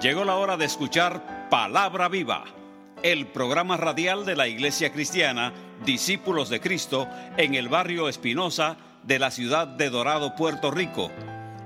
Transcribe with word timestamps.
Llegó 0.00 0.24
la 0.24 0.36
hora 0.36 0.56
de 0.56 0.64
escuchar 0.64 1.48
Palabra 1.50 2.08
Viva, 2.08 2.44
el 3.02 3.26
programa 3.26 3.76
radial 3.76 4.24
de 4.24 4.34
la 4.34 4.48
Iglesia 4.48 4.92
Cristiana, 4.92 5.52
Discípulos 5.84 6.48
de 6.48 6.58
Cristo, 6.58 7.06
en 7.36 7.54
el 7.54 7.68
barrio 7.68 8.08
Espinosa 8.08 8.78
de 9.02 9.18
la 9.18 9.30
ciudad 9.30 9.66
de 9.66 9.90
Dorado, 9.90 10.34
Puerto 10.36 10.70
Rico. 10.70 11.10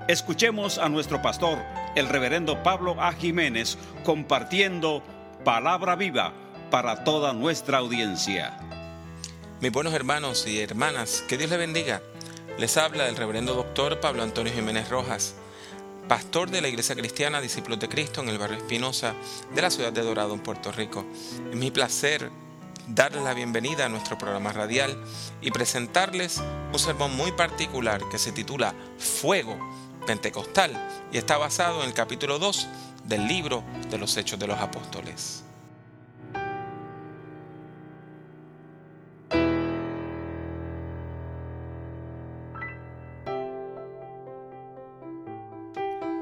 Escuchemos 0.09 0.79
a 0.79 0.89
nuestro 0.89 1.21
pastor, 1.21 1.59
el 1.95 2.09
reverendo 2.09 2.61
Pablo 2.61 2.97
A. 2.99 3.13
Jiménez, 3.13 3.77
compartiendo 4.03 5.01
Palabra 5.45 5.95
Viva 5.95 6.33
para 6.69 7.05
toda 7.05 7.31
nuestra 7.31 7.77
audiencia. 7.77 8.59
Mis 9.61 9.71
buenos 9.71 9.93
hermanos 9.93 10.45
y 10.45 10.59
hermanas, 10.59 11.23
que 11.29 11.37
Dios 11.37 11.51
les 11.51 11.59
bendiga. 11.59 12.01
Les 12.57 12.75
habla 12.75 13.07
el 13.07 13.15
reverendo 13.15 13.53
doctor 13.53 14.01
Pablo 14.01 14.23
Antonio 14.23 14.51
Jiménez 14.51 14.89
Rojas 14.89 15.35
pastor 16.07 16.49
de 16.49 16.61
la 16.61 16.67
Iglesia 16.67 16.95
Cristiana 16.95 17.41
Discípulos 17.41 17.79
de 17.79 17.89
Cristo 17.89 18.21
en 18.21 18.29
el 18.29 18.37
barrio 18.37 18.57
Espinosa 18.57 19.13
de 19.53 19.61
la 19.61 19.71
ciudad 19.71 19.91
de 19.91 20.01
Dorado, 20.01 20.33
en 20.33 20.39
Puerto 20.39 20.71
Rico. 20.71 21.05
Es 21.49 21.55
mi 21.55 21.71
placer 21.71 22.29
darles 22.87 23.23
la 23.23 23.33
bienvenida 23.33 23.85
a 23.85 23.89
nuestro 23.89 24.17
programa 24.17 24.51
radial 24.51 24.95
y 25.41 25.51
presentarles 25.51 26.41
un 26.71 26.79
sermón 26.79 27.15
muy 27.15 27.31
particular 27.31 28.01
que 28.11 28.19
se 28.19 28.31
titula 28.31 28.75
Fuego 28.99 29.57
Pentecostal 30.05 30.71
y 31.11 31.17
está 31.17 31.37
basado 31.37 31.81
en 31.81 31.87
el 31.87 31.93
capítulo 31.93 32.37
2 32.37 32.67
del 33.05 33.27
libro 33.27 33.63
de 33.89 33.97
los 33.97 34.15
Hechos 34.17 34.37
de 34.37 34.47
los 34.47 34.59
Apóstoles. 34.59 35.43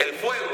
El 0.00 0.14
fuego 0.14 0.53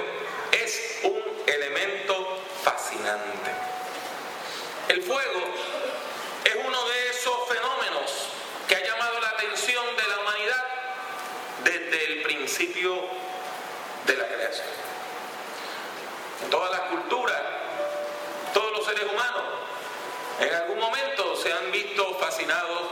es 4.90 6.56
uno 6.66 6.88
de 6.88 7.10
esos 7.10 7.48
fenómenos 7.48 8.10
que 8.66 8.74
ha 8.74 8.84
llamado 8.84 9.20
la 9.20 9.28
atención 9.28 9.84
de 9.96 10.02
la 10.08 10.18
humanidad 10.18 10.64
desde 11.62 12.04
el 12.06 12.22
principio 12.22 13.04
de 14.06 14.16
la 14.16 14.26
creación. 14.26 14.66
En 16.42 16.50
todas 16.50 16.72
las 16.72 16.80
culturas, 16.80 17.40
todos 18.52 18.72
los 18.72 18.84
seres 18.84 19.04
humanos, 19.04 19.42
en 20.40 20.54
algún 20.54 20.80
momento 20.80 21.36
se 21.36 21.52
han 21.52 21.70
visto 21.70 22.18
fascinados 22.18 22.82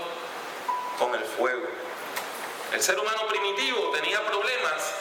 con 1.00 1.12
el 1.16 1.24
fuego. 1.24 1.66
El 2.72 2.80
ser 2.80 2.96
humano 2.96 3.26
primitivo 3.26 3.90
tenía 3.90 4.24
problemas 4.24 4.94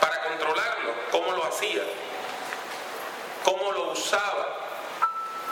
para 0.00 0.22
controlarlo, 0.22 0.94
cómo 1.10 1.32
lo 1.32 1.44
hacía, 1.46 1.82
cómo 3.42 3.72
lo 3.72 3.90
usaba 3.90 4.63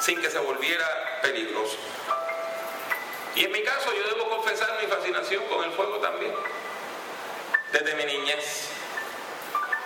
sin 0.02 0.20
que 0.20 0.30
se 0.30 0.38
volviera 0.40 1.20
peligroso. 1.22 1.76
Y 3.36 3.44
en 3.44 3.52
mi 3.52 3.62
caso 3.62 3.92
yo 3.94 4.04
debo 4.08 4.28
confesar 4.28 4.76
mi 4.82 4.88
fascinación 4.88 5.44
con 5.46 5.64
el 5.64 5.70
fuego 5.72 5.98
también. 5.98 6.34
Desde 7.72 7.94
mi 7.94 8.04
niñez. 8.04 8.68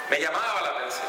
Me 0.09 0.19
llamaba 0.19 0.63
la 0.63 0.69
atención. 0.71 1.07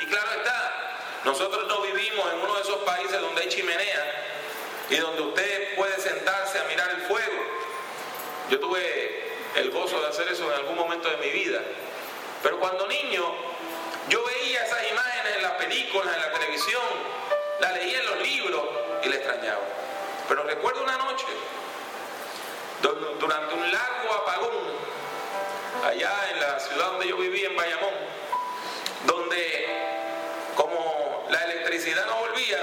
Y 0.00 0.06
claro 0.06 0.30
está, 0.32 1.00
nosotros 1.24 1.66
no 1.68 1.80
vivimos 1.82 2.32
en 2.32 2.40
uno 2.40 2.54
de 2.54 2.62
esos 2.62 2.78
países 2.78 3.20
donde 3.20 3.42
hay 3.42 3.48
chimenea 3.48 4.24
y 4.90 4.96
donde 4.96 5.22
usted 5.22 5.76
puede 5.76 5.98
sentarse 6.00 6.58
a 6.58 6.64
mirar 6.64 6.90
el 6.90 7.02
fuego. 7.02 7.42
Yo 8.50 8.58
tuve 8.58 9.32
el 9.56 9.70
gozo 9.70 10.00
de 10.00 10.08
hacer 10.08 10.28
eso 10.28 10.44
en 10.52 10.58
algún 10.58 10.76
momento 10.76 11.08
de 11.08 11.18
mi 11.18 11.30
vida. 11.30 11.60
Pero 12.42 12.58
cuando 12.58 12.86
niño, 12.88 13.24
yo 14.08 14.24
veía 14.24 14.64
esas 14.64 14.90
imágenes 14.90 15.36
en 15.36 15.42
las 15.42 15.52
películas, 15.52 16.14
en 16.14 16.20
la 16.20 16.32
televisión, 16.32 16.82
la 17.60 17.72
leía 17.72 18.00
en 18.00 18.06
los 18.06 18.20
libros 18.20 18.62
y 19.02 19.08
la 19.08 19.16
extrañaba. 19.16 19.62
Pero 20.28 20.42
recuerdo 20.44 20.82
una 20.82 20.96
noche, 20.98 21.26
durante 23.18 23.54
un 23.54 23.72
largo 23.72 24.14
apagón, 24.14 24.56
allá 25.84 26.30
en 26.30 26.40
la 26.40 26.60
ciudad 26.60 26.86
donde 26.92 27.08
yo 27.08 27.16
vivía, 27.16 27.48
en 27.48 27.56
Bayamón, 27.56 27.94
donde 29.06 29.66
como 30.54 31.26
la 31.30 31.44
electricidad 31.44 32.06
no 32.06 32.16
volvía, 32.16 32.58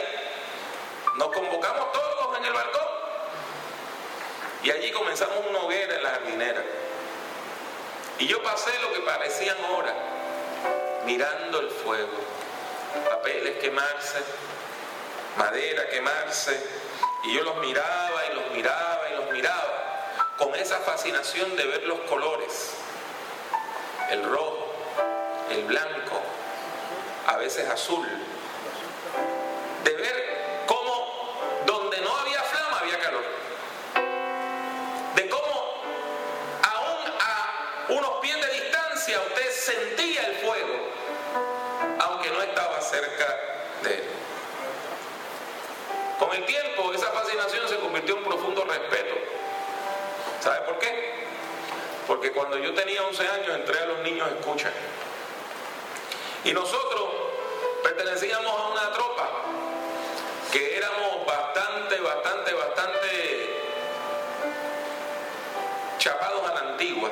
nos 1.15 1.27
convocamos 1.29 1.91
todos 1.91 2.37
en 2.37 2.45
el 2.45 2.53
balcón 2.53 2.87
y 4.63 4.71
allí 4.71 4.91
comenzamos 4.91 5.37
una 5.49 5.59
hoguera 5.59 5.95
en 5.95 6.03
la 6.03 6.09
jardinera. 6.09 6.63
Y 8.19 8.27
yo 8.27 8.41
pasé 8.41 8.71
lo 8.79 8.93
que 8.93 8.99
parecían 9.01 9.57
horas 9.75 9.95
mirando 11.05 11.59
el 11.59 11.69
fuego, 11.69 12.17
papeles 13.09 13.57
quemarse, 13.57 14.19
madera 15.37 15.89
quemarse, 15.89 16.59
y 17.23 17.33
yo 17.35 17.43
los 17.43 17.57
miraba 17.57 18.25
y 18.31 18.35
los 18.35 18.51
miraba 18.51 19.09
y 19.09 19.15
los 19.15 19.31
miraba, 19.31 20.13
con 20.37 20.53
esa 20.55 20.79
fascinación 20.79 21.55
de 21.55 21.65
ver 21.65 21.83
los 21.83 21.99
colores, 22.01 22.75
el 24.09 24.23
rojo, 24.23 24.73
el 25.49 25.63
blanco, 25.65 26.21
a 27.27 27.37
veces 27.37 27.67
azul, 27.69 28.07
de 29.83 29.93
ver 29.93 30.63
cómo 30.67 31.39
donde 31.65 32.01
no 32.01 32.15
había 32.17 32.41
flama 32.43 32.79
había 32.79 32.99
calor, 32.99 33.23
de 35.15 35.29
cómo 35.29 35.81
aún 36.63 37.11
a 37.19 37.85
unos 37.89 38.11
pies 38.21 38.35
de 38.35 38.53
distancia 38.53 39.19
usted 39.27 39.51
sentía 39.51 40.27
el 40.27 40.35
fuego, 40.35 40.89
aunque 41.99 42.29
no 42.29 42.41
estaba 42.41 42.81
cerca. 42.81 43.52
Con 46.33 46.41
el 46.41 46.47
tiempo 46.47 46.91
esa 46.91 47.11
fascinación 47.11 47.69
se 47.69 47.77
convirtió 47.77 48.17
en 48.17 48.23
profundo 48.23 48.65
respeto. 48.65 49.13
¿Sabe 50.39 50.61
por 50.61 50.79
qué? 50.79 51.27
Porque 52.07 52.31
cuando 52.31 52.57
yo 52.57 52.73
tenía 52.73 53.03
11 53.03 53.27
años 53.27 53.49
entré 53.49 53.79
a 53.79 53.85
los 53.85 53.99
niños 53.99 54.27
escucha. 54.31 54.71
Y 56.43 56.51
nosotros 56.51 57.03
pertenecíamos 57.83 58.51
a 58.51 58.67
una 58.67 58.91
tropa 58.93 59.29
que 60.51 60.75
éramos 60.75 61.23
bastante, 61.27 61.99
bastante, 61.99 62.53
bastante 62.55 63.59
chapados 65.99 66.49
a 66.49 66.53
la 66.55 66.71
antigua. 66.71 67.11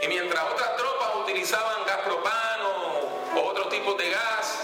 Y 0.00 0.08
mientras 0.08 0.42
otras 0.42 0.74
tropas 0.78 1.16
utilizaban 1.16 1.84
gas 1.84 1.98
propano 1.98 2.70
o 3.36 3.40
otro 3.42 3.68
tipo 3.68 3.92
de 3.92 4.08
gas, 4.08 4.63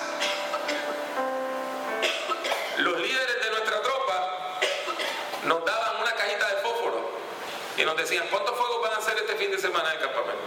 ¿cuántos 8.31 8.57
fuegos 8.57 8.83
van 8.83 8.93
a 8.93 8.97
hacer 8.97 9.17
este 9.19 9.35
fin 9.37 9.51
de 9.51 9.59
semana 9.59 9.93
el 9.93 10.01
campamento? 10.01 10.43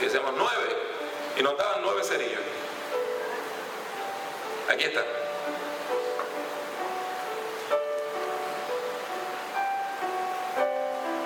Y 0.00 0.04
decíamos, 0.04 0.32
nueve. 0.36 0.76
Y 1.36 1.42
nos 1.42 1.56
daban 1.56 1.82
nueve 1.82 2.02
cerillos. 2.04 2.40
Aquí 4.68 4.84
está. 4.84 5.04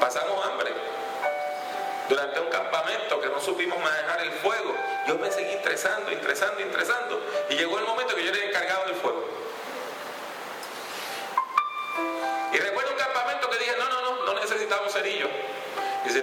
Pasamos 0.00 0.46
hambre 0.46 0.72
durante 2.08 2.40
un 2.40 2.48
campamento 2.50 3.20
que 3.20 3.28
no 3.28 3.40
supimos 3.40 3.78
manejar 3.78 4.20
el 4.22 4.32
fuego. 4.32 4.74
Yo 5.06 5.16
me 5.16 5.30
seguí 5.30 5.52
estresando, 5.52 6.10
estresando, 6.10 6.60
estresando. 6.60 7.20
Y 7.50 7.54
llegó 7.54 7.78
el 7.78 7.86
momento 7.86 8.14
que 8.14 8.24
yo 8.24 8.32
era 8.32 8.44
encargado 8.44 8.86
del 8.86 8.96
fuego. 8.96 9.24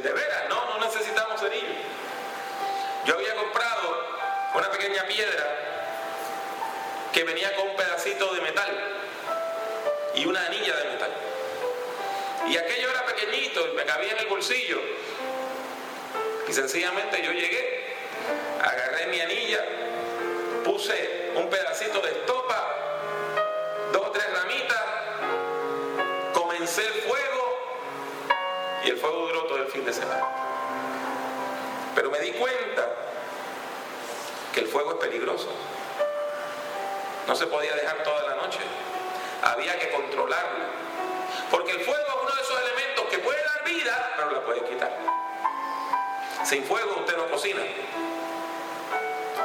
¿De 0.02 0.12
veras? 0.12 0.50
No, 0.50 0.66
no 0.66 0.86
necesitamos 0.86 1.40
cerillos. 1.40 1.76
Yo 3.06 3.16
había 3.16 3.36
comprado 3.36 4.08
una 4.56 4.70
pequeña 4.72 5.04
piedra 5.06 5.46
que 7.14 7.24
venía 7.24 7.56
con 7.56 7.70
un 7.70 7.76
pedacito 7.76 8.34
de 8.34 8.42
metal 8.42 8.70
y 10.16 10.26
una 10.26 10.46
anilla 10.46 10.76
de 10.76 10.86
metal. 10.86 11.12
Y 12.48 12.58
aquello 12.58 12.90
era 12.90 13.06
pequeñito 13.06 13.68
y 13.68 13.72
me 13.74 13.86
cabía 13.86 14.12
en 14.14 14.20
el 14.20 14.28
bolsillo. 14.28 14.80
Y 16.48 16.54
sencillamente 16.54 17.22
yo 17.24 17.32
llegué, 17.32 17.96
agarré 18.62 19.08
mi 19.08 19.20
anilla, 19.22 19.64
puse 20.64 21.32
un 21.36 21.50
pedacito 21.50 22.02
de 22.02 22.12
estopa, 22.12 22.81
fuego 29.02 29.26
duró 29.26 29.44
todo 29.46 29.58
el 29.58 29.68
fin 29.68 29.84
de 29.84 29.92
semana. 29.92 30.24
Pero 31.96 32.12
me 32.12 32.20
di 32.20 32.32
cuenta 32.34 32.88
que 34.54 34.60
el 34.62 34.68
fuego 34.68 34.92
es 34.92 34.98
peligroso. 34.98 35.50
No 37.28 37.36
se 37.36 37.48
podía 37.48 37.74
dejar 37.76 38.04
toda 38.04 38.22
la 38.24 38.36
noche. 38.36 38.60
Había 39.42 39.78
que 39.80 39.90
controlarlo. 39.90 40.66
Porque 41.50 41.72
el 41.72 41.82
fuego 41.82 42.00
es 42.08 42.16
uno 42.22 42.36
de 42.36 42.42
esos 42.42 42.62
elementos 42.62 43.06
que 43.06 43.18
puede 43.18 43.44
dar 43.44 43.64
vida, 43.66 44.14
pero 44.16 44.32
la 44.32 44.42
puede 44.42 44.64
quitar. 44.66 44.96
Sin 46.44 46.64
fuego 46.64 46.98
usted 47.00 47.18
no 47.18 47.28
cocina. 47.28 47.62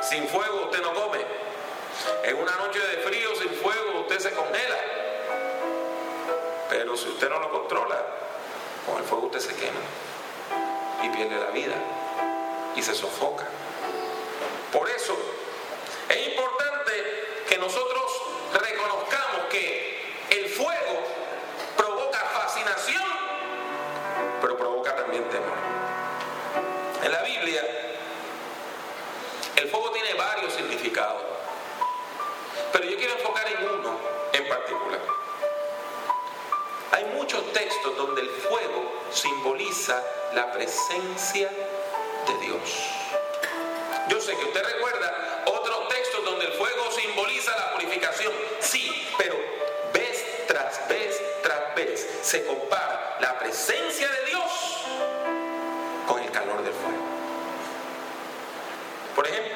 Sin 0.03 0.29
fuego 0.29 0.64
usted 0.64 0.82
no 0.82 0.93
come. 0.93 1.25
En 2.25 2.37
una 2.37 2.53
noche 2.56 2.79
de 2.79 2.99
frío 2.99 3.35
sin 3.37 3.50
fuego 3.55 4.00
usted 4.00 4.19
se 4.19 4.31
congela. 4.32 4.76
Pero 6.69 6.97
si 6.97 7.08
usted 7.08 7.31
no 7.31 7.38
lo 7.38 7.50
controla, 7.50 8.05
con 8.87 8.99
el 8.99 9.05
fuego 9.05 9.27
usted 9.27 9.41
se 9.41 9.55
quema 9.56 9.81
y 11.03 11.09
pierde 11.11 11.38
la 11.38 11.50
vida 11.50 11.75
y 12.77 12.83
se 12.83 12.94
sofoca. 12.94 13.44
Por 14.73 14.88
eso 14.88 15.17
es 16.09 16.29
importante 16.29 16.93
que 17.49 17.59
nosotros 17.59 18.23
reconozcamos 18.53 19.47
que 19.50 20.15
el 20.31 20.49
fuego 20.49 21.03
provoca 21.77 22.19
fascinación, 22.19 23.03
pero 24.41 24.56
provoca 24.56 24.94
también 24.94 25.29
temor. 25.31 25.56
En 27.03 27.12
la 27.12 27.23
Biblia, 27.23 27.62
el 29.56 29.69
fuego 29.69 29.91
tiene 29.91 30.15
varios 30.15 30.53
significados, 30.53 31.23
donde 37.94 38.23
el 38.23 38.31
fuego 38.31 38.93
simboliza 39.11 40.03
la 40.35 40.53
presencia 40.53 41.49
de 41.49 42.47
Dios. 42.47 42.61
Yo 44.09 44.21
sé 44.21 44.37
que 44.37 44.44
usted 44.44 44.65
recuerda 44.65 45.44
otros 45.47 45.88
textos 45.88 46.25
donde 46.25 46.47
el 46.47 46.53
fuego 46.53 46.91
simboliza 46.91 47.56
la 47.56 47.73
purificación. 47.73 48.33
Sí, 48.61 49.09
pero 49.19 49.37
vez 49.93 50.47
tras 50.47 50.88
vez 50.88 51.21
tras 51.43 51.75
vez 51.75 52.09
se 52.23 52.44
compara 52.44 53.19
la 53.21 53.38
presencia 53.38 54.09
de 54.09 54.25
Dios 54.27 54.53
con 56.06 56.21
el 56.21 56.31
calor 56.31 56.62
del 56.62 56.73
fuego. 56.73 57.05
Por 59.15 59.27
ejemplo, 59.27 59.56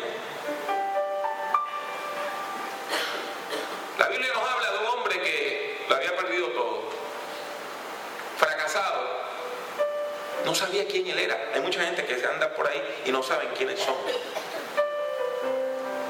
sabía 10.61 10.87
quién 10.87 11.07
él 11.07 11.19
era. 11.19 11.53
Hay 11.55 11.61
mucha 11.63 11.83
gente 11.83 12.05
que 12.05 12.21
se 12.21 12.27
anda 12.27 12.55
por 12.55 12.69
ahí 12.69 12.83
y 13.07 13.11
no 13.11 13.23
saben 13.23 13.49
quiénes 13.57 13.81
son. 13.81 13.95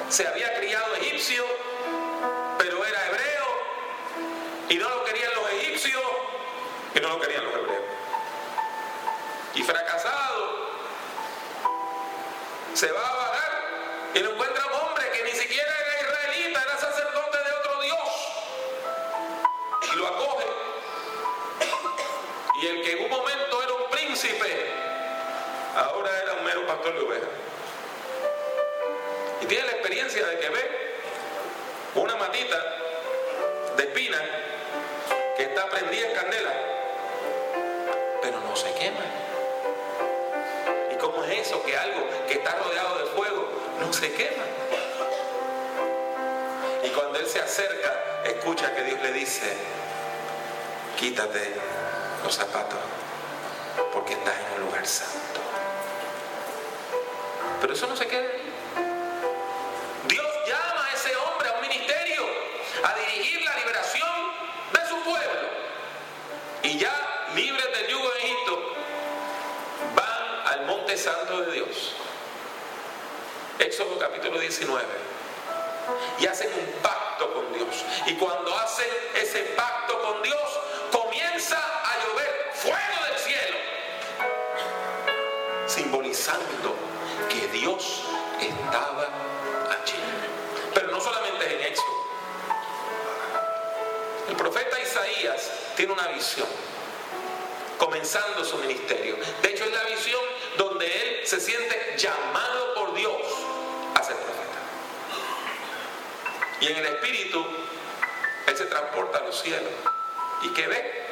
Se 0.09 0.27
había 0.27 0.53
criado 0.59 0.97
egipcio, 0.97 1.45
pero 2.59 2.85
era 2.85 3.07
hebreo 3.07 3.47
y 4.69 4.75
no 4.75 4.89
lo 4.89 5.05
querían 5.05 5.33
los 5.37 5.53
egipcios 5.53 6.03
y 6.97 7.01
no 7.01 7.11
lo 7.11 7.21
querían 7.21 7.45
los 7.45 7.55
hebreos. 7.55 7.85
Y 9.55 9.63
fracasado, 9.63 10.71
se 12.75 12.91
va 12.91 13.09
a 13.09 13.15
vagar 13.15 13.53
y 14.15 14.21
no 14.21 14.31
encuentra 14.31 14.67
un 14.67 14.73
hombre 14.73 15.11
que 15.13 15.25
ni 15.25 15.33
siquiera 15.39 15.73
era 15.81 16.01
israelita, 16.01 16.61
era 16.61 16.77
sacerdote 16.77 17.39
de 17.39 17.53
otro 17.53 17.83
Dios. 17.83 17.99
Y 19.93 19.97
lo 19.97 20.09
acoge. 20.09 20.47
Y 22.63 22.67
el 22.67 22.83
que 22.83 22.93
en 22.93 23.05
un 23.05 23.11
momento 23.11 23.50
ahora 25.77 26.11
era 26.23 26.35
un 26.35 26.45
mero 26.45 26.67
pastor 26.67 26.95
de 26.95 27.01
ovejas. 27.01 27.29
Y 29.41 29.47
tiene 29.47 29.65
la 29.65 29.73
experiencia 29.73 30.27
de 30.27 30.39
que 30.39 30.49
ve 30.51 30.71
una 31.95 32.17
matita 32.17 32.77
de 33.77 33.83
espina 33.83 34.19
que 35.37 35.45
está 35.45 35.67
prendida 35.71 36.09
en 36.09 36.15
candela, 36.15 36.53
pero 38.21 38.41
no 38.41 38.55
se 38.55 38.73
quema. 38.75 39.01
¿Y 40.93 40.97
cómo 40.97 41.25
es 41.25 41.47
eso? 41.47 41.63
Que 41.63 41.77
algo 41.79 42.07
que 42.29 42.35
está 42.35 42.57
rodeado 42.57 42.99
de 42.99 43.05
fuego 43.07 43.49
no 43.81 43.91
se 43.93 44.13
quema. 44.13 44.45
Y 46.85 46.91
cuando 46.91 47.19
él 47.19 47.27
se 47.27 47.41
acerca, 47.41 48.23
escucha 48.25 48.75
que 48.75 48.83
Dios 48.83 49.01
le 49.01 49.13
dice, 49.13 49.57
quítate 50.99 51.55
los 52.23 52.35
zapatos 52.35 52.79
porque 53.93 54.15
estás 54.15 54.35
en 54.35 54.61
un 54.61 54.67
lugar 54.67 54.87
santo. 54.87 55.41
Pero 57.61 57.73
eso 57.73 57.87
no 57.87 57.97
se 57.97 58.07
queda 58.07 58.29
ahí. 58.29 58.53
Dios 60.09 60.27
llama 60.47 60.87
a 60.87 60.95
ese 60.95 61.15
hombre 61.17 61.49
a 61.49 61.53
un 61.55 61.61
ministerio, 61.61 62.27
a 62.85 62.95
dirigir 62.95 63.43
la 63.43 63.57
liberación 63.57 64.11
de 64.73 64.89
su 64.89 65.03
pueblo. 65.03 65.49
Y 66.63 66.79
ya 66.79 67.29
libres 67.35 67.67
del 67.73 67.89
yugo 67.89 68.11
de 68.11 68.19
Egipto, 68.19 68.75
van 69.95 70.47
al 70.47 70.67
monte 70.67 70.97
santo 70.97 71.41
de 71.43 71.53
Dios. 71.53 71.95
Éxodo 73.59 73.99
capítulo 73.99 74.39
19. 74.39 74.85
Y 76.19 76.27
hacen 76.27 76.51
un 76.53 76.83
pacto 76.83 77.35
con 77.35 77.53
Dios. 77.53 77.85
Y 78.07 78.15
cuando 78.15 78.57
hacen 78.57 78.89
ese 79.15 79.41
pacto 79.57 80.01
con 80.03 80.23
Dios, 80.23 80.61
comienza 80.91 81.57
a 81.59 82.07
llover 82.07 82.51
fuego 82.55 83.00
simbolizando 85.91 86.77
que 87.29 87.49
Dios 87.49 88.05
estaba 88.41 89.09
allí. 89.71 89.99
Pero 90.73 90.87
no 90.93 91.01
solamente 91.01 91.47
es 91.47 91.53
en 91.53 91.61
Éxodo. 91.63 92.07
El 94.29 94.37
profeta 94.37 94.81
Isaías 94.81 95.51
tiene 95.77 95.93
una 95.93 96.07
visión, 96.09 96.47
comenzando 97.77 98.45
su 98.45 98.57
ministerio. 98.59 99.17
De 99.43 99.51
hecho, 99.51 99.65
es 99.65 99.73
la 99.73 99.83
visión 99.83 100.21
donde 100.57 100.87
él 100.87 101.27
se 101.27 101.41
siente 101.41 101.97
llamado 101.99 102.75
por 102.75 102.95
Dios 102.95 103.23
a 103.97 104.05
ser 104.05 104.15
profeta. 104.15 104.59
Y 106.61 106.67
en 106.69 106.77
el 106.77 106.87
espíritu, 106.87 107.45
él 108.47 108.57
se 108.57 108.67
transporta 108.67 109.19
a 109.19 109.23
los 109.23 109.41
cielos. 109.41 109.73
¿Y 110.43 110.51
qué 110.51 110.69
ve? 110.69 111.07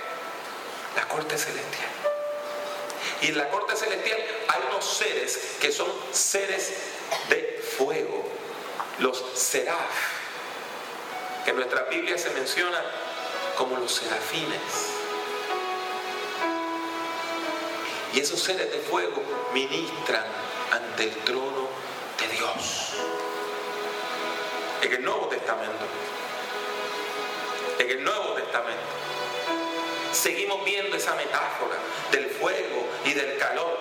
La 0.94 1.08
corte 1.08 1.36
celestial. 1.36 2.07
Y 3.20 3.28
en 3.28 3.38
la 3.38 3.48
corte 3.48 3.76
celestial 3.76 4.18
hay 4.48 4.60
unos 4.70 4.84
seres 4.84 5.56
que 5.60 5.72
son 5.72 5.88
seres 6.12 6.72
de 7.28 7.60
fuego, 7.76 8.24
los 8.98 9.24
seraf, 9.34 9.90
que 11.44 11.50
en 11.50 11.56
nuestra 11.56 11.82
Biblia 11.84 12.16
se 12.16 12.30
menciona 12.30 12.80
como 13.56 13.76
los 13.76 13.92
serafines. 13.92 14.60
Y 18.14 18.20
esos 18.20 18.40
seres 18.40 18.70
de 18.70 18.78
fuego 18.78 19.22
ministran 19.52 20.24
ante 20.70 21.04
el 21.04 21.16
trono 21.24 21.68
de 22.20 22.28
Dios. 22.28 22.94
En 24.82 24.92
el 24.92 25.04
Nuevo 25.04 25.26
Testamento. 25.26 25.84
En 27.78 27.90
el 27.90 28.04
Nuevo 28.04 28.32
Testamento. 28.34 28.82
Seguimos 30.12 30.64
viendo 30.64 30.96
esa 30.96 31.14
metáfora 31.14 31.76
del 32.10 32.30
fuego 32.30 32.88
y 33.04 33.12
del 33.12 33.38
calor. 33.38 33.78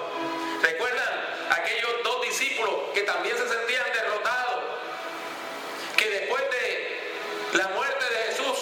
¿Recuerdan 0.61 1.09
aquellos 1.51 1.91
dos 2.03 2.21
discípulos 2.21 2.75
que 2.93 3.01
también 3.01 3.35
se 3.37 3.47
sentían 3.47 3.85
derrotados? 3.93 4.63
Que 5.95 6.09
después 6.09 6.43
de 6.51 7.57
la 7.57 7.69
muerte 7.69 8.05
de 8.05 8.17
Jesús 8.31 8.57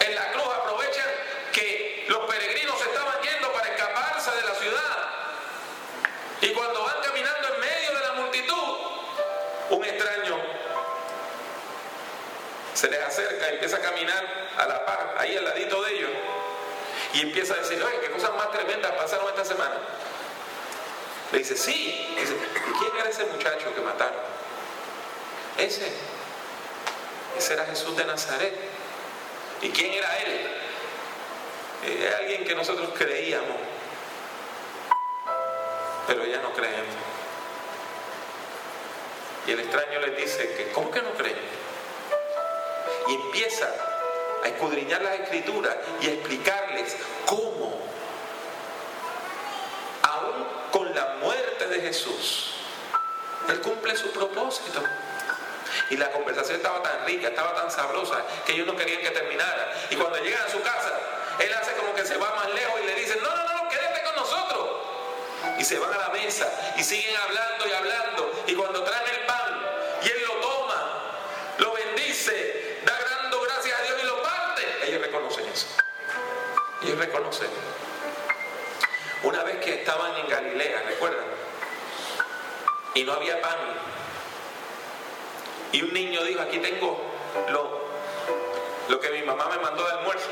en 0.00 0.14
la 0.14 0.32
cruz 0.32 0.44
aprovechan 0.44 1.10
que 1.52 2.04
los 2.08 2.28
peregrinos 2.30 2.78
se 2.78 2.88
estaban 2.88 3.22
yendo 3.22 3.52
para 3.52 3.68
escaparse 3.68 4.30
de 4.32 4.42
la 4.42 4.54
ciudad. 4.54 5.08
Y 6.40 6.48
cuando 6.50 6.82
van 6.82 6.96
caminando 7.02 7.54
en 7.54 7.60
medio 7.60 7.98
de 7.98 8.00
la 8.00 8.12
multitud, 8.14 8.76
un 9.70 9.84
extraño 9.84 10.42
se 12.74 12.90
les 12.90 13.00
acerca 13.00 13.50
y 13.50 13.54
empieza 13.54 13.76
a 13.76 13.80
caminar 13.80 14.48
a 14.58 14.66
la 14.66 14.84
par, 14.84 15.14
ahí 15.18 15.36
al 15.36 15.44
ladito 15.44 15.82
de. 15.82 15.83
Y 17.14 17.20
empieza 17.20 17.54
a 17.54 17.58
decir, 17.58 17.80
oye, 17.82 18.00
qué 18.00 18.10
cosas 18.10 18.34
más 18.34 18.50
tremendas 18.50 18.92
pasaron 18.92 19.28
esta 19.28 19.44
semana. 19.44 19.76
Le 21.30 21.38
dice, 21.38 21.56
sí. 21.56 22.16
¿y 22.18 22.78
quién 22.78 22.96
era 22.98 23.08
ese 23.08 23.24
muchacho 23.26 23.72
que 23.72 23.80
mataron? 23.80 24.20
Ese. 25.56 25.92
Ese 27.38 27.52
era 27.54 27.66
Jesús 27.66 27.96
de 27.96 28.04
Nazaret. 28.04 28.54
¿Y 29.62 29.70
quién 29.70 29.92
era 29.92 30.18
él? 30.18 30.46
Eh, 31.86 32.14
alguien 32.18 32.44
que 32.44 32.54
nosotros 32.54 32.88
creíamos, 32.96 33.58
pero 36.06 36.24
ya 36.24 36.40
no 36.40 36.52
creemos. 36.52 36.94
Y 39.46 39.52
el 39.52 39.60
extraño 39.60 40.00
les 40.00 40.16
dice 40.16 40.54
que, 40.56 40.72
¿cómo 40.72 40.90
que 40.90 41.02
no 41.02 41.12
creen? 41.12 41.36
Y 43.06 43.14
empieza 43.14 43.93
a 44.44 44.48
escudriñar 44.48 45.02
las 45.02 45.20
escrituras 45.20 45.74
y 46.02 46.08
explicarles 46.08 46.96
cómo, 47.24 47.80
aún 50.02 50.46
con 50.70 50.94
la 50.94 51.16
muerte 51.22 51.66
de 51.66 51.80
Jesús, 51.80 52.54
Él 53.48 53.60
cumple 53.60 53.96
su 53.96 54.10
propósito. 54.12 54.82
Y 55.90 55.96
la 55.96 56.10
conversación 56.12 56.58
estaba 56.58 56.82
tan 56.82 57.06
rica, 57.06 57.28
estaba 57.28 57.54
tan 57.54 57.70
sabrosa, 57.70 58.22
que 58.46 58.52
ellos 58.52 58.66
no 58.66 58.76
querían 58.76 59.00
que 59.00 59.10
terminara. 59.10 59.72
Y 59.90 59.96
cuando 59.96 60.18
llegan 60.18 60.42
a 60.46 60.50
su 60.50 60.60
casa, 60.60 60.92
Él 61.38 61.52
hace 61.52 61.72
como 61.72 61.94
que 61.94 62.04
se 62.04 62.16
va 62.16 62.34
más 62.36 62.52
lejos 62.54 62.80
y 62.82 62.86
le 62.86 62.94
dicen, 62.94 63.18
no, 63.22 63.28
no, 63.34 63.62
no, 63.62 63.68
quédate 63.68 64.02
con 64.02 64.14
nosotros. 64.16 64.68
Y 65.58 65.64
se 65.64 65.78
van 65.78 65.92
a 65.92 65.98
la 65.98 66.08
mesa 66.10 66.50
y 66.76 66.84
siguen 66.84 67.16
hablando 67.16 67.66
y 67.66 67.72
hablando. 67.72 68.44
Y 68.46 68.54
cuando 68.54 68.82
traen 68.82 69.08
el 69.14 69.26
pan 69.26 69.33
Ellos 76.84 76.98
reconocen. 76.98 77.48
Una 79.22 79.42
vez 79.42 79.56
que 79.64 79.74
estaban 79.74 80.16
en 80.16 80.28
Galilea, 80.28 80.82
¿recuerdan? 80.86 81.24
Y 82.94 83.04
no 83.04 83.14
había 83.14 83.40
pan 83.40 83.58
y 85.74 85.82
un 85.82 85.92
niño 85.92 86.22
dijo, 86.22 86.40
aquí 86.40 86.58
tengo 86.58 86.96
lo, 87.50 87.80
lo 88.88 89.00
que 89.00 89.10
mi 89.10 89.22
mamá 89.22 89.48
me 89.48 89.58
mandó 89.58 89.84
de 89.84 89.90
almuerzo. 89.90 90.28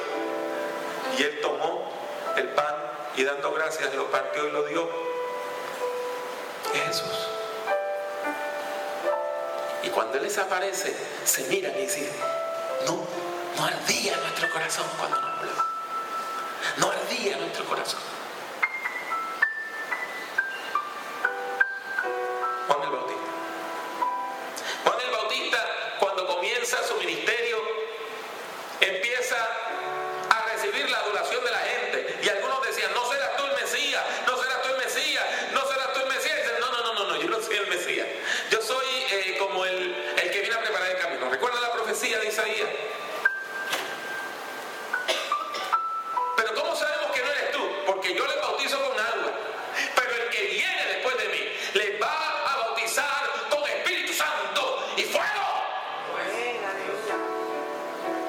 Y 1.19 1.23
él 1.25 1.41
tomó 1.43 1.91
el 2.37 2.47
pan 2.51 2.77
y 3.17 3.25
dando 3.25 3.53
gracias 3.53 3.93
lo 3.95 4.09
partió 4.09 4.47
y 4.47 4.53
lo 4.53 4.63
dio. 4.63 4.89
Es 6.75 6.81
Jesús. 6.81 7.29
Y 9.83 9.89
cuando 9.89 10.19
Él 10.19 10.23
desaparece, 10.23 10.95
se 11.25 11.43
miran 11.49 11.73
y 11.77 11.83
dicen, 11.83 12.09
no, 12.87 13.05
no 13.57 13.65
ardía 13.65 14.17
nuestro 14.19 14.49
corazón 14.49 14.87
cuando 14.97 15.21
nos 15.21 15.32
ardía 17.23 17.37
nuestro 17.37 17.65
corazón. 17.65 18.22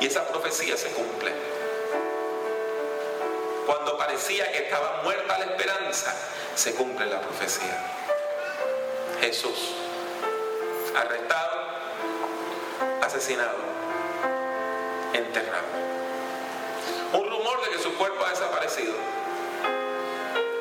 Y 0.03 0.07
esa 0.07 0.27
profecía 0.27 0.75
se 0.75 0.89
cumple. 0.89 1.31
Cuando 3.65 3.97
parecía 3.97 4.51
que 4.51 4.65
estaba 4.65 5.01
muerta 5.01 5.39
la 5.39 5.45
esperanza, 5.45 6.13
se 6.55 6.75
cumple 6.75 7.05
la 7.05 7.21
profecía. 7.21 7.81
Jesús, 9.21 9.75
arrestado, 10.93 11.57
asesinado, 13.01 13.55
enterrado. 15.13 15.63
Un 17.13 17.29
rumor 17.29 17.63
de 17.63 17.69
que 17.71 17.79
su 17.81 17.95
cuerpo 17.95 18.25
ha 18.25 18.31
desaparecido. 18.31 18.95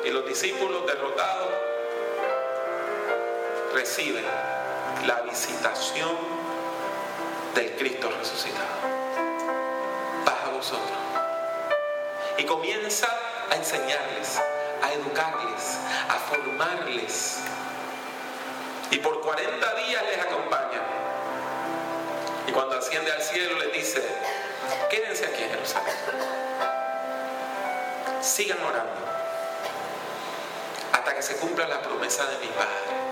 Y 0.05 0.09
los 0.09 0.25
discípulos 0.25 0.85
derrotados 0.87 1.49
reciben 3.73 4.23
la 5.05 5.19
visitación 5.23 6.15
del 7.53 7.75
Cristo 7.75 8.09
resucitado. 8.09 8.92
Y 12.37 12.45
comienza 12.45 13.07
a 13.49 13.55
enseñarles, 13.55 14.39
a 14.81 14.93
educarles, 14.93 15.77
a 16.09 16.15
formarles. 16.29 17.39
Y 18.91 18.97
por 18.97 19.21
40 19.21 19.75
días 19.75 20.03
les 20.03 20.19
acompaña. 20.19 20.81
Y 22.47 22.51
cuando 22.51 22.77
asciende 22.77 23.11
al 23.11 23.21
cielo 23.21 23.57
les 23.59 23.73
dice, 23.73 24.03
quédense 24.89 25.25
aquí 25.25 25.43
en 25.43 25.49
Jerusalén. 25.49 25.95
Sigan 28.21 28.63
orando 28.63 29.03
hasta 30.93 31.15
que 31.15 31.21
se 31.21 31.35
cumpla 31.37 31.67
la 31.67 31.81
promesa 31.81 32.25
de 32.25 32.37
mi 32.37 32.47
Padre. 32.47 33.03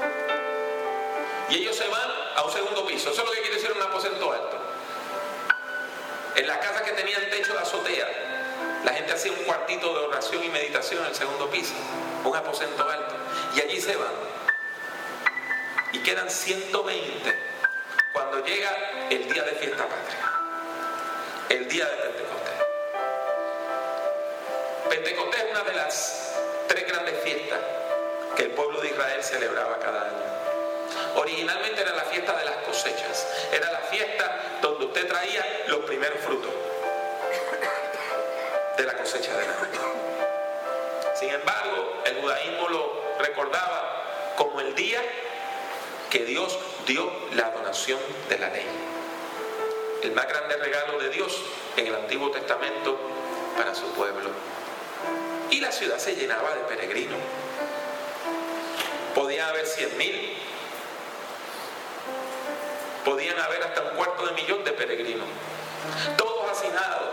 Y 1.50 1.55
ellos 1.55 1.75
se 1.75 1.88
van 1.88 2.10
a 2.36 2.43
un 2.43 2.51
segundo 2.51 2.86
piso. 2.86 3.12
Eso 3.12 3.22
es 3.22 3.27
lo 3.27 3.34
que 3.34 3.41
quiere 3.41 3.55
decir 3.55 3.74
un 3.75 3.81
aposento 3.81 4.31
alto. 4.31 4.61
En 6.36 6.48
la 6.48 6.60
casa 6.60 6.84
que 6.84 6.92
tenían 6.92 7.30
techo 7.30 7.54
de 7.54 7.60
azotea, 7.60 8.08
la 8.86 8.94
gente 8.94 9.14
hacía 9.14 9.32
un 9.32 9.44
cuartito 9.44 9.94
de 9.94 10.06
oración 10.06 10.44
y 10.44 10.50
meditación 10.50 11.02
en 11.02 11.10
el 11.10 11.16
segundo 11.16 11.50
piso, 11.50 11.74
un 12.24 12.36
aposento 12.36 12.90
alto. 12.90 13.16
Y 13.56 13.62
allí 13.62 13.82
se 13.82 13.96
van. 13.96 14.14
Y 15.92 16.00
quedan 16.00 16.30
120 16.30 17.36
cuando 18.14 18.44
llega 18.46 18.70
el 19.10 19.32
día 19.32 19.44
de 19.44 19.52
fiesta 19.52 19.86
patria, 19.88 20.32
el 21.50 21.68
día 21.68 21.86
de 21.86 21.96
Pentecostés. 21.98 22.54
Pentecostés 24.90 25.44
es 25.44 25.52
una 25.52 25.64
de 25.64 25.74
las 25.74 26.34
tres 26.68 26.88
grandes 26.88 27.20
fiestas 27.24 27.60
que 28.38 28.44
el 28.44 28.52
pueblo 28.52 28.80
de 28.82 28.88
Israel 28.88 29.24
celebraba 29.24 29.80
cada 29.80 30.04
año. 30.04 30.42
Originalmente 31.16 31.82
era 31.82 31.94
la 31.94 32.04
fiesta 32.04 32.38
de 32.38 32.46
las 32.46 32.56
cosechas, 32.66 33.28
era 33.52 33.72
la 33.72 33.80
fiesta 33.80 34.60
donde 34.62 34.71
usted 34.91 35.07
traía 35.07 35.63
los 35.67 35.79
primeros 35.86 36.19
frutos 36.19 36.51
de 38.77 38.83
la 38.83 38.98
cosecha 38.98 39.38
de 39.38 39.48
la 39.48 39.55
Sin 41.17 41.29
embargo, 41.29 42.01
el 42.05 42.19
judaísmo 42.19 42.67
lo 42.67 43.01
recordaba 43.19 44.33
como 44.36 44.60
el 44.60 44.75
día 44.75 45.01
que 46.10 46.25
Dios 46.25 46.60
dio 46.86 47.10
la 47.36 47.51
donación 47.51 48.01
de 48.27 48.38
la 48.38 48.50
ley. 48.50 48.65
El 50.03 50.12
más 50.12 50.27
grande 50.27 50.57
regalo 50.57 51.00
de 51.00 51.10
Dios 51.10 51.41
en 51.77 51.88
el 51.88 51.95
Antiguo 51.95 52.29
Testamento 52.31 53.00
para 53.55 53.74
su 53.74 53.93
pueblo. 53.93 54.29
Y 55.51 55.62
la 55.62 55.71
ciudad 55.71 56.00
se 56.00 56.17
llenaba 56.17 56.53
de 56.53 56.63
peregrinos. 56.63 57.19
Podía 59.15 59.48
haber 59.48 59.65
cien 59.65 59.98
mil, 59.98 60.38
podían 63.03 63.39
haber 63.39 63.63
hasta 63.63 63.81
un 63.81 63.96
cuarto 63.96 64.25
de 64.25 64.34
millón 64.34 64.63
de 64.63 64.72
peregrinos, 64.72 65.27
todos 66.17 66.51
hacinados, 66.51 67.10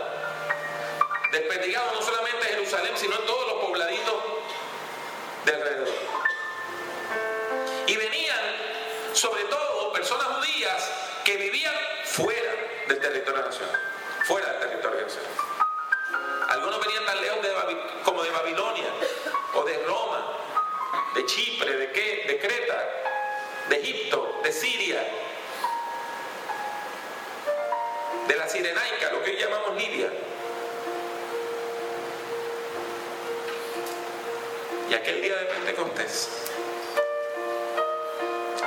desperdigados 1.31 1.93
no 1.93 2.01
solamente 2.01 2.47
en 2.47 2.55
Jerusalén, 2.55 2.93
sino 2.95 3.15
en 3.15 3.25
todos 3.25 3.47
los 3.47 3.65
pobladitos 3.65 4.15
de 5.45 5.53
alrededor. 5.53 5.95
Y 7.87 7.95
venían, 7.95 8.39
sobre 9.13 9.43
todo, 9.45 9.91
personas 9.93 10.27
judías 10.27 10.91
que 11.23 11.37
vivían 11.37 11.73
fuera 12.05 12.51
del 12.87 12.99
territorio 12.99 13.41
nacional, 13.43 13.81
fuera 14.25 14.53
del 14.53 14.59
territorio 14.59 15.01
nacional. 15.01 15.31
Algunos 16.49 16.79
venían 16.85 17.05
tan 17.05 17.21
lejos 17.21 17.39
como 18.03 18.23
de 18.23 18.31
Babilonia 18.31 18.89
o 19.53 19.63
de 19.63 19.83
Roma, 19.85 20.37
de 21.15 21.25
Chipre, 21.25 21.75
de, 21.75 21.91
qué, 21.91 22.25
de 22.27 22.39
Creta, 22.39 22.89
de 23.69 23.75
Egipto, 23.75 24.39
de 24.43 24.51
Siria, 24.51 25.28
de 28.29 28.35
la 28.35 28.47
Sirenaica, 28.47 29.11
lo 29.11 29.23
que 29.23 29.31
hoy 29.31 29.37
llamamos 29.37 29.75
Libia. 29.75 30.11
Y 34.87 34.93
aquel 34.93 35.21
día 35.23 35.35
de 35.35 35.45
Pentecostés, 35.45 36.29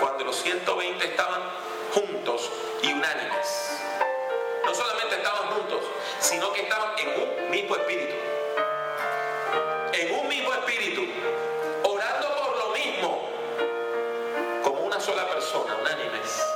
cuando 0.00 0.24
los 0.24 0.42
120 0.42 1.04
estaban 1.06 1.42
juntos 1.94 2.50
y 2.82 2.92
unánimes, 2.92 3.78
no 4.64 4.74
solamente 4.74 5.14
estaban 5.14 5.52
juntos, 5.52 5.84
sino 6.18 6.52
que 6.52 6.62
estaban 6.62 6.98
en 6.98 7.08
un 7.22 7.50
mismo 7.50 7.76
espíritu. 7.76 8.14
En 9.92 10.14
un 10.18 10.28
mismo 10.28 10.52
espíritu, 10.54 11.06
orando 11.84 12.36
por 12.36 12.56
lo 12.58 12.68
mismo, 12.70 13.28
personas 15.34 15.76
unánimes, 15.80 16.51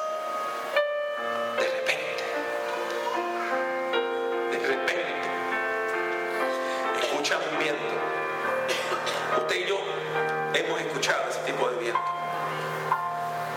hemos 10.58 10.80
escuchado 10.80 11.28
ese 11.28 11.40
tipo 11.40 11.68
de 11.68 11.76
viento, 11.76 12.00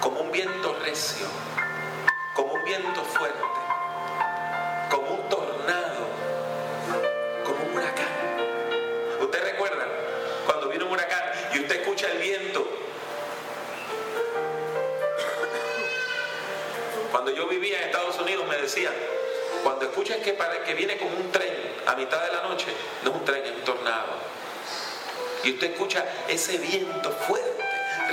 como 0.02 0.20
un 0.20 0.32
viento 0.32 0.78
recio, 0.84 1.28
como 2.34 2.54
un 2.54 2.64
viento 2.66 3.04
fuerte, 3.06 3.40
como 4.90 5.16
un 5.16 5.30
tornado, 5.30 6.08
como 7.46 7.64
un 7.64 7.78
huracán. 7.78 8.08
¿Usted 9.22 9.44
recuerda 9.44 9.86
cuando 10.46 10.68
viene 10.68 10.84
un 10.84 10.92
huracán 10.92 11.24
y 11.54 11.60
usted 11.60 11.82
escucha 11.82 12.12
el 12.12 12.18
viento? 12.18 12.68
Cuando 17.12 17.32
yo 17.32 17.48
vivía 17.48 17.80
en 17.80 17.86
Estados 17.86 18.20
Unidos 18.20 18.46
me 18.48 18.58
decían, 18.58 18.94
cuando 19.64 19.86
escuchas 19.86 20.18
que, 20.18 20.38
que 20.66 20.74
viene 20.74 20.98
como 20.98 21.16
un 21.16 21.32
tren 21.32 21.54
a 21.86 21.96
mitad 21.96 22.22
de 22.26 22.32
la 22.34 22.42
noche, 22.44 22.68
no 23.04 23.12
es 23.12 23.16
un 23.16 23.26
tren, 23.26 23.46
es 23.46 23.52
un 23.56 23.62
tornado. 23.62 24.39
Y 25.44 25.54
usted 25.54 25.72
escucha 25.72 26.06
ese 26.28 26.58
viento 26.58 27.12
fuerte, 27.12 27.64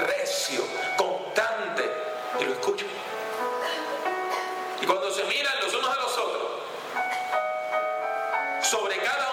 recio, 0.06 0.64
constante, 0.96 1.90
y 2.40 2.44
lo 2.44 2.52
escucha. 2.52 2.86
Y 4.80 4.86
cuando 4.86 5.10
se 5.10 5.24
miran 5.24 5.54
los 5.60 5.74
unos 5.74 5.90
a 5.90 6.00
los 6.00 6.18
otros, 6.18 6.50
sobre 8.62 8.96
cada 8.98 9.25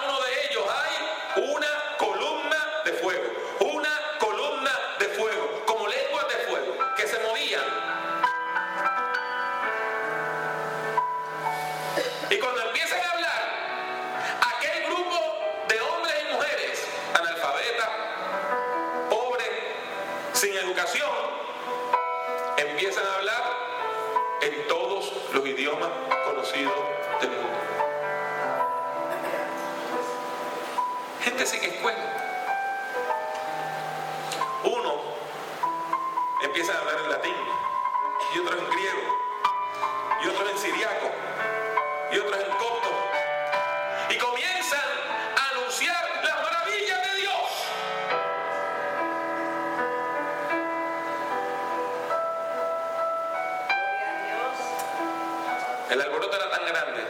El 55.90 56.00
alboroto 56.00 56.36
era 56.36 56.50
tan 56.50 56.66
grande 56.66 57.04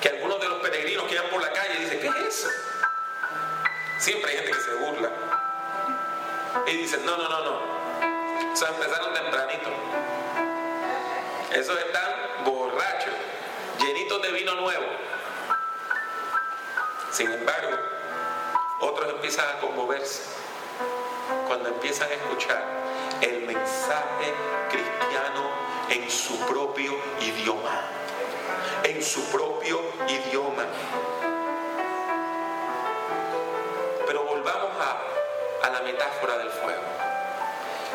que 0.00 0.08
algunos 0.08 0.40
de 0.40 0.48
los 0.48 0.60
peregrinos 0.60 1.06
que 1.08 1.14
iban 1.14 1.28
por 1.28 1.42
la 1.42 1.52
calle 1.52 1.80
dicen, 1.80 2.00
¿qué 2.00 2.08
es 2.08 2.16
eso? 2.26 2.48
Siempre 3.98 4.30
hay 4.30 4.36
gente 4.38 4.52
que 4.52 4.60
se 4.60 4.74
burla. 4.74 5.10
Y 6.66 6.76
dicen, 6.76 7.04
no, 7.04 7.16
no, 7.16 7.28
no, 7.28 7.44
no. 7.44 8.52
O 8.52 8.56
sea, 8.56 8.68
empezaron 8.68 9.12
tempranito. 9.12 9.70
Esos 11.52 11.78
están 11.78 12.44
borrachos, 12.44 13.14
llenitos 13.80 14.22
de 14.22 14.32
vino 14.32 14.54
nuevo. 14.54 14.86
Sin 17.10 17.32
embargo, 17.32 17.76
otros 18.80 19.10
empiezan 19.14 19.48
a 19.48 19.60
conmoverse 19.60 20.22
cuando 21.48 21.70
empiezan 21.70 22.08
a 22.08 22.14
escuchar 22.14 22.62
el 23.20 23.40
mensaje 23.46 24.32
cristiano 24.70 25.50
en 25.90 26.10
su 26.10 26.38
propio 26.46 26.92
idioma. 27.20 27.82
En 28.84 29.02
su 29.02 29.24
propio 29.30 29.80
idioma. 30.08 30.64
Pero 34.06 34.24
volvamos 34.24 34.70
a, 35.62 35.70
la 35.70 35.80
metáfora 35.80 36.38
del 36.38 36.50
fuego. 36.50 36.82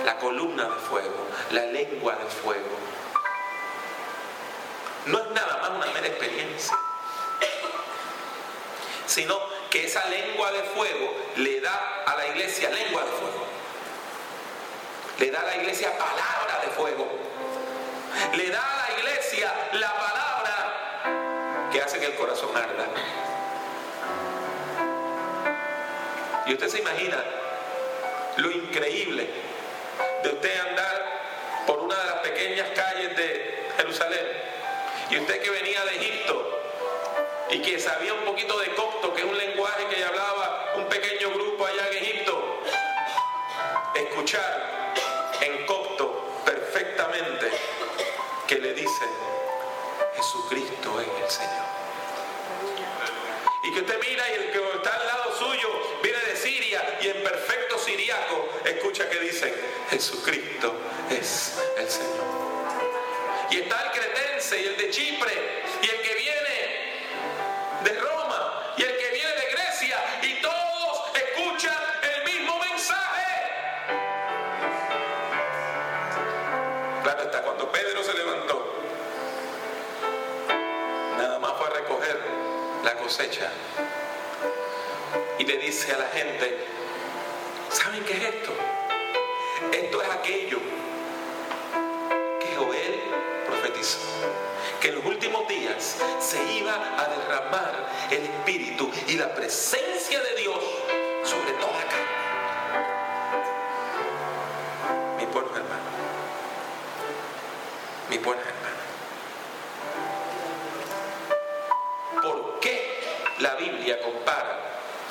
La 0.06 0.18
columna 0.18 0.64
de 0.64 0.76
fuego, 0.76 1.28
la 1.52 1.66
lengua 1.68 2.16
de 2.16 2.26
fuego. 2.26 2.78
No 5.06 5.20
es 5.20 5.32
nada 5.32 5.58
más 5.58 5.70
una 5.72 5.86
mera 5.88 6.08
experiencia, 6.08 6.78
sino 9.06 9.38
que 9.70 9.86
esa 9.86 10.06
lengua 10.08 10.52
de 10.52 10.64
fuego 10.64 11.14
le 11.36 11.62
da 11.62 12.04
a 12.06 12.16
la 12.16 12.28
iglesia 12.28 12.70
lengua 12.70 13.04
de 13.04 13.12
fuego. 13.12 13.46
Le 15.20 15.32
da 15.32 15.42
a 15.42 15.46
la 15.46 15.56
iglesia 15.58 15.98
palabra 15.98 16.62
de 16.64 16.72
fuego. 16.72 17.33
Le 18.36 18.50
da 18.50 18.62
a 18.62 18.90
la 18.90 19.00
iglesia 19.00 19.54
la 19.74 19.92
palabra 19.94 21.70
que 21.72 21.82
hace 21.82 22.00
que 22.00 22.06
el 22.08 22.16
corazón 22.16 22.56
arda. 22.56 22.88
Y 26.46 26.54
usted 26.54 26.68
se 26.68 26.80
imagina 26.80 27.24
lo 28.38 28.52
increíble 28.52 29.30
de 30.24 30.30
usted 30.30 30.60
andar 30.60 31.22
por 31.66 31.80
una 31.80 31.96
de 31.96 32.06
las 32.06 32.20
pequeñas 32.20 32.70
calles 32.76 33.16
de 33.16 33.70
Jerusalén 33.78 34.28
y 35.10 35.20
usted 35.20 35.42
que 35.42 35.50
venía 35.50 35.84
de 35.86 35.96
Egipto 35.96 36.60
y 37.50 37.62
que 37.62 37.80
sabía 37.80 38.14
un 38.14 38.26
poquito 38.26 38.58
de 38.60 38.74
copto, 38.74 39.14
que 39.14 39.22
es 39.22 39.28
un 39.28 39.38
lenguaje 39.38 39.86
que 39.88 40.04
hablaba 40.04 40.74
un 40.76 40.86
pequeño 40.86 41.30
grupo 41.32 41.66
allá 41.66 41.88
en 41.90 42.04
Egipto, 42.04 42.62
escuchar 43.96 44.83
Jesucristo 50.16 51.02
es 51.02 51.08
el 51.24 51.30
Señor. 51.30 51.66
Y 53.64 53.74
que 53.74 53.80
usted 53.80 54.00
mira 54.00 54.24
y 54.30 54.34
el 54.34 54.52
que 54.52 54.60
está 54.76 54.96
al 54.96 55.08
lado 55.08 55.38
suyo 55.38 55.70
viene 56.04 56.20
de 56.20 56.36
Siria 56.36 57.00
y 57.02 57.08
en 57.08 57.24
perfecto 57.24 57.80
siriaco 57.80 58.50
escucha 58.64 59.10
que 59.10 59.20
dicen, 59.20 59.54
Jesucristo 59.90 60.76
es 61.10 61.60
el 61.78 61.90
Señor. 61.90 62.28
Y 63.50 63.62
está 63.62 63.82
el 63.82 63.92
cretense 64.00 64.62
y 64.62 64.66
el 64.66 64.78
de 64.78 64.90
Chipre 64.92 65.64
y 65.82 65.90
el 65.90 66.02
y 85.40 85.44
le 85.44 85.58
dice 85.58 85.92
a 85.92 85.98
la 85.98 86.08
gente, 86.10 86.56
¿saben 87.70 88.04
qué 88.04 88.14
es 88.14 88.24
esto? 88.36 88.54
Esto 89.72 90.02
es 90.04 90.10
aquello 90.10 90.60
que 92.40 92.56
Joel 92.56 93.00
profetizó, 93.48 93.98
que 94.80 94.90
en 94.90 94.96
los 94.96 95.06
últimos 95.06 95.48
días 95.48 95.98
se 96.20 96.44
iba 96.54 96.76
a 96.76 97.08
derramar 97.08 97.90
el 98.12 98.24
Espíritu 98.24 98.92
y 99.08 99.14
la 99.14 99.34
presencia 99.34 100.22
de 100.22 100.36
Dios 100.42 100.60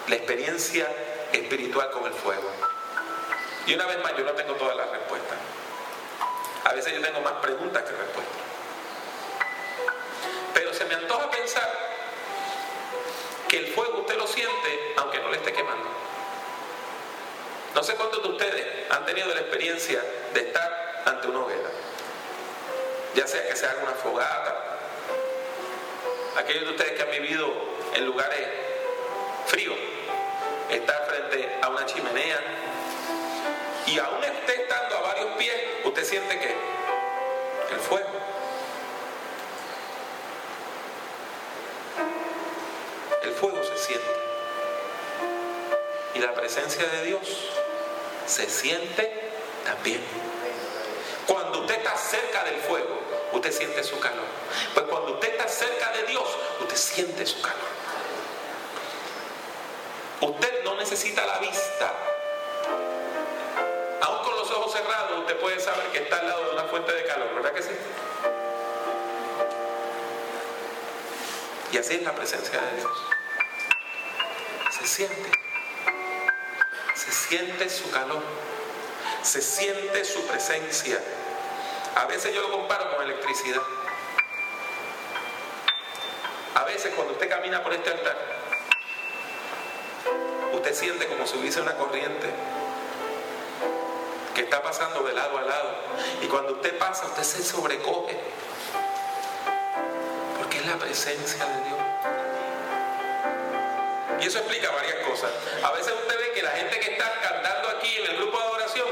la 0.08 0.16
experiencia 0.16 0.86
espiritual 1.32 1.90
con 1.90 2.06
el 2.06 2.12
fuego? 2.12 2.50
Y 3.66 3.74
una 3.74 3.86
vez 3.86 4.02
más, 4.02 4.16
yo 4.16 4.24
no 4.24 4.32
tengo 4.32 4.54
todas 4.54 4.76
las 4.76 4.90
respuestas. 4.90 5.38
A 6.64 6.72
veces 6.72 6.92
yo 6.94 7.00
tengo 7.00 7.20
más 7.20 7.34
preguntas 7.34 7.82
que 7.82 7.90
respuestas. 7.90 8.42
Pero 10.54 10.74
se 10.74 10.84
me 10.84 10.94
antoja 10.94 11.30
pensar 11.30 11.70
que 13.48 13.58
el 13.58 13.66
fuego 13.68 14.00
usted 14.00 14.16
lo 14.16 14.26
siente 14.26 14.94
aunque 14.96 15.18
no 15.18 15.28
le 15.30 15.36
esté 15.36 15.52
quemando. 15.52 15.88
No 17.74 17.82
sé 17.82 17.94
cuántos 17.94 18.22
de 18.22 18.28
ustedes 18.28 18.66
han 18.90 19.06
tenido 19.06 19.28
la 19.28 19.40
experiencia 19.40 20.02
de 20.34 20.40
estar 20.40 21.02
ante 21.06 21.28
una 21.28 21.40
hoguera. 21.40 21.70
Ya 23.14 23.26
sea 23.26 23.46
que 23.48 23.56
se 23.56 23.66
haga 23.66 23.82
una 23.82 23.92
fogata. 23.92 24.78
Aquellos 26.36 26.64
de 26.64 26.70
ustedes 26.70 26.92
que 26.92 27.02
han 27.02 27.10
vivido 27.10 27.52
en 27.94 28.06
lugares 28.06 28.48
fríos, 29.52 29.76
estar 30.70 31.06
frente 31.06 31.58
a 31.60 31.68
una 31.68 31.84
chimenea 31.84 32.40
y 33.86 33.98
aún 33.98 34.16
usted 34.16 34.60
estando 34.62 34.96
a 34.96 35.00
varios 35.02 35.36
pies, 35.36 35.54
usted 35.84 36.04
siente 36.04 36.38
que 36.38 36.54
el 37.74 37.80
fuego. 37.80 38.08
El 43.22 43.32
fuego 43.32 43.62
se 43.62 43.76
siente. 43.76 44.06
Y 46.14 46.18
la 46.20 46.32
presencia 46.32 46.86
de 46.86 47.04
Dios 47.04 47.50
se 48.26 48.48
siente 48.48 49.32
también. 49.66 50.00
Cuando 51.26 51.60
usted 51.60 51.74
está 51.74 51.94
cerca 51.98 52.42
del 52.44 52.56
fuego, 52.56 53.00
usted 53.32 53.52
siente 53.52 53.84
su 53.84 54.00
calor. 54.00 54.24
Pues 54.72 54.86
cuando 54.86 55.12
usted 55.12 55.28
está 55.28 55.46
cerca 55.46 55.92
de 55.92 56.04
Dios, 56.04 56.24
usted 56.58 56.76
siente 56.76 57.26
su 57.26 57.42
calor. 57.42 57.72
Necesita 60.82 61.24
la 61.24 61.38
vista. 61.38 61.92
Aún 64.00 64.24
con 64.24 64.34
los 64.34 64.50
ojos 64.50 64.72
cerrados, 64.72 65.20
usted 65.20 65.38
puede 65.38 65.60
saber 65.60 65.86
que 65.92 65.98
está 65.98 66.18
al 66.18 66.26
lado 66.26 66.44
de 66.46 66.50
una 66.54 66.64
fuente 66.64 66.92
de 66.92 67.04
calor, 67.04 67.32
¿verdad 67.36 67.52
que 67.52 67.62
sí? 67.62 67.70
Y 71.70 71.78
así 71.78 71.94
es 71.94 72.02
la 72.02 72.12
presencia 72.12 72.60
de 72.60 72.76
Dios. 72.78 72.92
Se 74.72 74.86
siente. 74.88 75.30
Se 76.96 77.12
siente 77.12 77.70
su 77.70 77.88
calor. 77.92 78.22
Se 79.22 79.40
siente 79.40 80.04
su 80.04 80.26
presencia. 80.26 80.98
A 81.94 82.06
veces 82.06 82.34
yo 82.34 82.42
lo 82.42 82.50
comparo 82.50 82.96
con 82.96 83.04
electricidad. 83.04 83.62
A 86.56 86.64
veces 86.64 86.92
cuando 86.96 87.12
usted 87.12 87.28
camina 87.30 87.62
por 87.62 87.72
este 87.72 87.88
altar, 87.88 88.31
usted 90.62 90.76
siente 90.76 91.08
como 91.08 91.26
si 91.26 91.36
hubiese 91.38 91.60
una 91.60 91.74
corriente 91.74 92.30
que 94.32 94.42
está 94.42 94.62
pasando 94.62 95.02
de 95.02 95.12
lado 95.12 95.36
a 95.36 95.42
lado. 95.42 95.74
Y 96.22 96.26
cuando 96.26 96.52
usted 96.52 96.78
pasa, 96.78 97.06
usted 97.06 97.24
se 97.24 97.42
sobrecoge. 97.42 98.16
Porque 100.38 100.58
es 100.58 100.66
la 100.66 100.76
presencia 100.76 101.44
de 101.46 101.64
Dios. 101.64 101.80
Y 104.20 104.26
eso 104.26 104.38
explica 104.38 104.70
varias 104.70 105.04
cosas. 105.04 105.32
A 105.64 105.72
veces 105.72 105.92
usted 106.00 106.16
ve 106.16 106.32
que 106.32 106.42
la 106.42 106.52
gente 106.52 106.78
que 106.78 106.92
está 106.92 107.12
cantando 107.20 107.68
aquí 107.70 107.96
en 107.96 108.10
el 108.12 108.16
grupo 108.18 108.38
de 108.38 108.44
adoración 108.44 108.86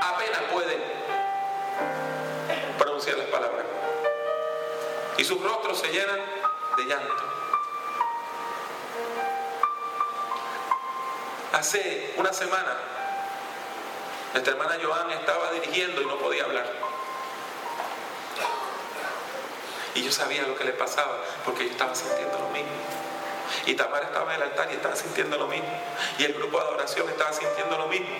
apenas 0.00 0.40
puede 0.50 0.78
pronunciar 2.78 3.18
las 3.18 3.26
palabras. 3.26 3.66
Y 5.18 5.24
sus 5.24 5.42
rostros 5.42 5.78
se 5.78 5.88
llenan 5.88 6.20
de 6.78 6.84
llanto. 6.84 7.39
Hace 11.52 12.14
una 12.16 12.32
semana, 12.32 12.76
nuestra 14.32 14.52
hermana 14.52 14.78
Joan 14.80 15.10
estaba 15.10 15.50
dirigiendo 15.50 16.00
y 16.00 16.06
no 16.06 16.16
podía 16.16 16.44
hablar. 16.44 16.72
Y 19.96 20.04
yo 20.04 20.12
sabía 20.12 20.42
lo 20.42 20.56
que 20.56 20.62
le 20.62 20.72
pasaba 20.72 21.18
porque 21.44 21.64
yo 21.64 21.72
estaba 21.72 21.92
sintiendo 21.94 22.38
lo 22.38 22.48
mismo. 22.50 22.70
Y 23.66 23.74
Tamara 23.74 24.06
estaba 24.06 24.32
en 24.32 24.42
el 24.42 24.48
altar 24.48 24.68
y 24.70 24.76
estaba 24.76 24.94
sintiendo 24.94 25.36
lo 25.38 25.48
mismo. 25.48 25.68
Y 26.18 26.24
el 26.24 26.34
grupo 26.34 26.58
de 26.58 26.64
adoración 26.68 27.08
estaba 27.08 27.32
sintiendo 27.32 27.76
lo 27.76 27.88
mismo. 27.88 28.16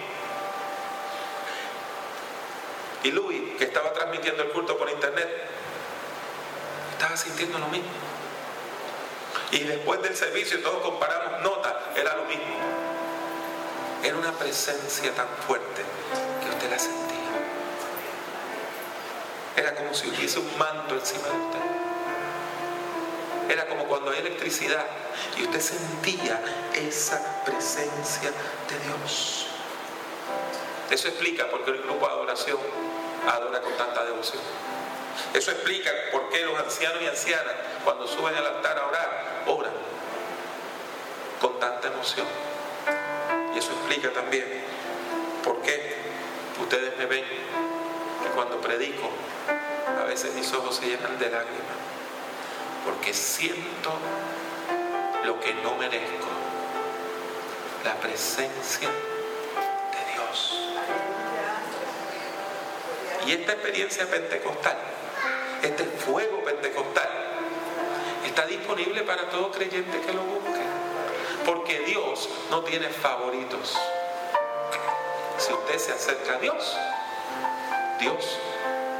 Y 3.05 3.13
Luis, 3.13 3.57
que 3.57 3.65
estaba 3.65 3.93
transmitiendo 3.93 4.43
el 4.43 4.51
culto 4.51 4.77
por 4.77 4.91
internet, 4.91 5.29
estaba 6.93 7.17
sintiendo 7.17 7.61
lo 7.61 7.69
mismo. 7.69 7.89
Y 9.53 9.61
después 9.61 10.03
del 10.03 10.17
servicio 10.17 10.61
todos 10.63 10.83
comparamos 10.83 11.43
notas, 11.43 11.75
era 11.97 12.17
lo 12.17 12.25
mismo. 12.25 12.90
Era 14.03 14.17
una 14.17 14.33
presencia 14.33 15.15
tan 15.15 15.29
fuerte 15.47 15.83
que 16.43 16.51
usted 16.51 16.71
la 16.71 16.79
sentía. 16.79 17.19
Era 19.57 19.75
como 19.75 19.93
si 19.93 20.09
hubiese 20.09 20.39
un 20.39 20.59
manto 20.59 20.95
encima 20.95 21.29
de 21.29 21.37
usted. 21.37 21.61
Era 23.51 23.67
como 23.67 23.85
cuando 23.85 24.11
hay 24.11 24.21
electricidad 24.21 24.87
y 25.37 25.43
usted 25.43 25.61
sentía 25.61 26.41
esa 26.75 27.43
presencia 27.45 28.31
de 28.31 28.79
Dios. 28.87 29.47
Eso 30.91 31.09
explica 31.09 31.51
por 31.51 31.65
qué 31.65 31.73
el 31.73 31.83
grupo 31.83 32.07
de 32.07 32.13
adoración 32.13 32.59
adora 33.29 33.61
con 33.61 33.77
tanta 33.77 34.05
devoción. 34.05 34.43
Eso 35.35 35.51
explica 35.51 35.91
por 36.11 36.31
qué 36.31 36.45
los 36.45 36.59
ancianos 36.59 37.03
y 37.03 37.07
ancianas, 37.07 37.55
cuando 37.85 38.07
suben 38.07 38.35
al 38.35 38.47
altar 38.47 38.79
a 38.79 38.87
orar, 38.87 39.43
oran 39.47 39.73
con 41.41 41.59
tanta 41.61 41.89
emoción. 41.89 42.50
Y 43.55 43.59
eso 43.59 43.73
explica 43.73 44.13
también 44.13 44.45
por 45.45 45.61
qué 45.63 45.97
ustedes 46.61 46.97
me 46.99 47.07
ven 47.07 47.25
que 47.25 48.29
cuando 48.35 48.61
predico, 48.61 49.11
a 50.01 50.05
veces 50.05 50.35
mis 50.35 50.53
ojos 50.53 50.77
se 50.77 50.87
llenan 50.87 51.19
de 51.19 51.31
lágrimas, 51.31 51.79
porque 52.85 53.13
siento 53.13 53.93
lo 55.25 55.41
que 55.41 55.55
no 55.55 55.75
merezco, 55.77 56.29
la 57.85 57.95
presencia 57.97 58.89
de 58.89 60.13
Dios. 60.13 60.71
Y 63.27 63.33
esta 63.33 63.53
experiencia 63.53 64.07
pentecostal, 64.07 64.79
este 65.63 65.85
fuego 65.85 66.43
pentecostal, 66.45 67.09
está 68.25 68.47
disponible 68.47 69.03
para 69.03 69.29
todo 69.29 69.51
creyente 69.51 70.01
que 70.01 70.13
lo 70.13 70.23
busque. 70.23 70.60
Porque 71.47 71.81
Dios 71.81 72.29
no 72.51 72.63
tiene 72.63 72.89
favoritos. 72.89 73.77
Si 75.39 75.53
usted 75.53 75.79
se 75.79 75.93
acerca 75.93 76.35
a 76.35 76.39
Dios, 76.39 76.77
Dios 77.99 78.39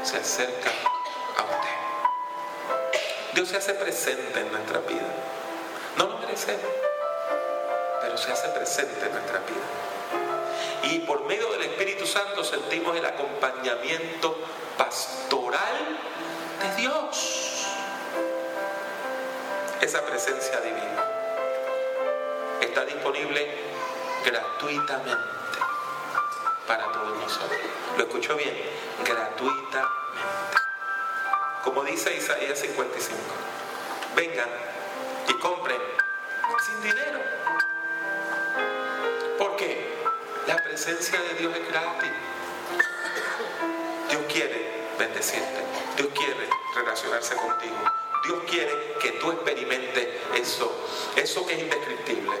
se 0.03 0.17
acerca 0.17 0.71
a 1.37 1.43
usted. 1.43 3.33
Dios 3.33 3.49
se 3.49 3.57
hace 3.57 3.73
presente 3.75 4.39
en 4.39 4.51
nuestra 4.51 4.79
vida. 4.79 5.07
No 5.97 6.07
lo 6.07 6.17
merecemos, 6.17 6.65
pero 8.01 8.17
se 8.17 8.31
hace 8.31 8.47
presente 8.49 9.05
en 9.05 9.11
nuestra 9.11 9.39
vida. 9.39 10.91
Y 10.93 10.99
por 10.99 11.23
medio 11.25 11.51
del 11.51 11.61
Espíritu 11.63 12.07
Santo 12.07 12.43
sentimos 12.43 12.97
el 12.97 13.05
acompañamiento 13.05 14.35
pastoral 14.77 15.99
de 16.61 16.81
Dios. 16.81 17.67
Esa 19.79 20.05
presencia 20.05 20.59
divina 20.61 21.10
está 22.71 22.85
disponible 22.85 23.49
gratuitamente 24.23 25.27
para 26.65 26.89
todos 26.93 27.17
nosotros. 27.19 27.59
¿Lo 27.97 28.03
escuchó 28.03 28.37
bien? 28.37 28.55
Gratuitamente. 29.03 29.91
Como 31.65 31.83
dice 31.83 32.15
Isaías 32.15 32.57
55. 32.59 33.19
Vengan 34.15 34.47
y 35.27 35.33
compren 35.39 35.81
sin 36.65 36.81
dinero. 36.81 37.19
¿Por 39.37 39.57
qué? 39.57 39.93
La 40.47 40.55
presencia 40.55 41.19
de 41.19 41.33
Dios 41.33 41.53
es 41.53 41.67
gratis. 41.67 42.11
Dios 44.09 44.21
quiere 44.31 44.87
bendecirte. 44.97 45.61
Dios 45.97 46.07
quiere 46.15 46.49
relacionarse 46.73 47.35
contigo. 47.35 48.10
Dios 48.23 48.39
quiere 48.47 48.95
que 49.01 49.13
tú 49.13 49.31
experimentes 49.31 50.07
eso, 50.35 50.71
eso 51.15 51.45
que 51.45 51.53
es 51.55 51.59
indescriptible. 51.61 52.35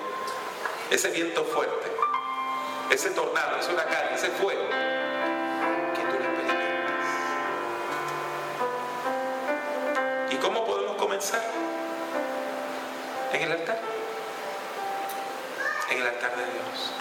Ese 0.91 1.09
viento 1.09 1.43
fuerte, 1.43 1.91
ese 2.91 3.09
tornado, 3.11 3.57
ese 3.57 3.73
huracán, 3.73 4.13
ese 4.13 4.29
fuego. 4.29 4.61
Que 5.95 6.01
tú 6.01 6.19
lo 6.19 6.25
experimentes. 6.25 7.07
¿Y 10.31 10.35
cómo 10.35 10.65
podemos 10.65 10.97
comenzar? 10.97 11.41
En 13.33 13.41
el 13.41 13.51
altar. 13.51 13.79
En 15.89 15.97
el 15.97 16.07
altar 16.07 16.35
de 16.35 16.43
Dios. 16.43 17.00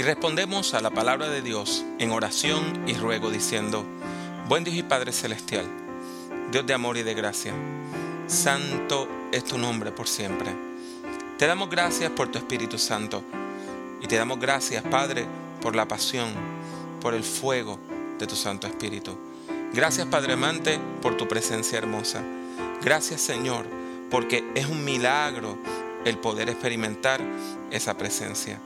Y 0.00 0.02
respondemos 0.02 0.72
a 0.72 0.80
la 0.80 0.88
palabra 0.88 1.28
de 1.28 1.42
Dios 1.42 1.84
en 1.98 2.10
oración 2.10 2.84
y 2.86 2.94
ruego 2.94 3.30
diciendo, 3.30 3.84
Buen 4.48 4.64
Dios 4.64 4.74
y 4.74 4.82
Padre 4.82 5.12
Celestial, 5.12 5.66
Dios 6.50 6.66
de 6.66 6.72
amor 6.72 6.96
y 6.96 7.02
de 7.02 7.12
gracia, 7.12 7.52
santo 8.26 9.06
es 9.30 9.44
tu 9.44 9.58
nombre 9.58 9.92
por 9.92 10.08
siempre. 10.08 10.56
Te 11.36 11.46
damos 11.46 11.68
gracias 11.68 12.10
por 12.12 12.28
tu 12.28 12.38
Espíritu 12.38 12.78
Santo 12.78 13.22
y 14.00 14.06
te 14.06 14.16
damos 14.16 14.40
gracias, 14.40 14.82
Padre, 14.84 15.26
por 15.60 15.76
la 15.76 15.86
pasión, 15.86 16.30
por 17.02 17.12
el 17.12 17.22
fuego 17.22 17.78
de 18.18 18.26
tu 18.26 18.36
Santo 18.36 18.66
Espíritu. 18.66 19.18
Gracias, 19.74 20.06
Padre 20.06 20.32
amante, 20.32 20.80
por 21.02 21.18
tu 21.18 21.28
presencia 21.28 21.76
hermosa. 21.76 22.22
Gracias, 22.82 23.20
Señor, 23.20 23.66
porque 24.10 24.50
es 24.54 24.64
un 24.64 24.82
milagro 24.82 25.58
el 26.06 26.16
poder 26.16 26.48
experimentar 26.48 27.20
esa 27.70 27.98
presencia. 27.98 28.58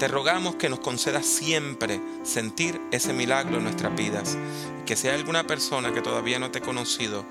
Te 0.00 0.08
rogamos 0.08 0.54
que 0.54 0.70
nos 0.70 0.80
concedas 0.80 1.26
siempre 1.26 2.00
sentir 2.22 2.80
ese 2.90 3.12
milagro 3.12 3.58
en 3.58 3.64
nuestras 3.64 3.94
vidas. 3.94 4.38
Que 4.86 4.96
sea 4.96 5.14
alguna 5.14 5.46
persona 5.46 5.92
que 5.92 6.00
todavía 6.00 6.38
no 6.38 6.50
te 6.50 6.60
he 6.60 6.62
conocido, 6.62 7.26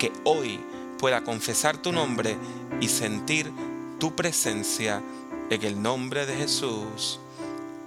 que 0.00 0.12
hoy 0.24 0.58
pueda 0.98 1.22
confesar 1.22 1.78
tu 1.78 1.92
nombre 1.92 2.36
y 2.80 2.88
sentir 2.88 3.52
tu 4.00 4.16
presencia 4.16 5.00
en 5.48 5.62
el 5.62 5.80
nombre 5.80 6.26
de 6.26 6.34
Jesús. 6.34 7.20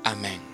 Amén. 0.05 0.50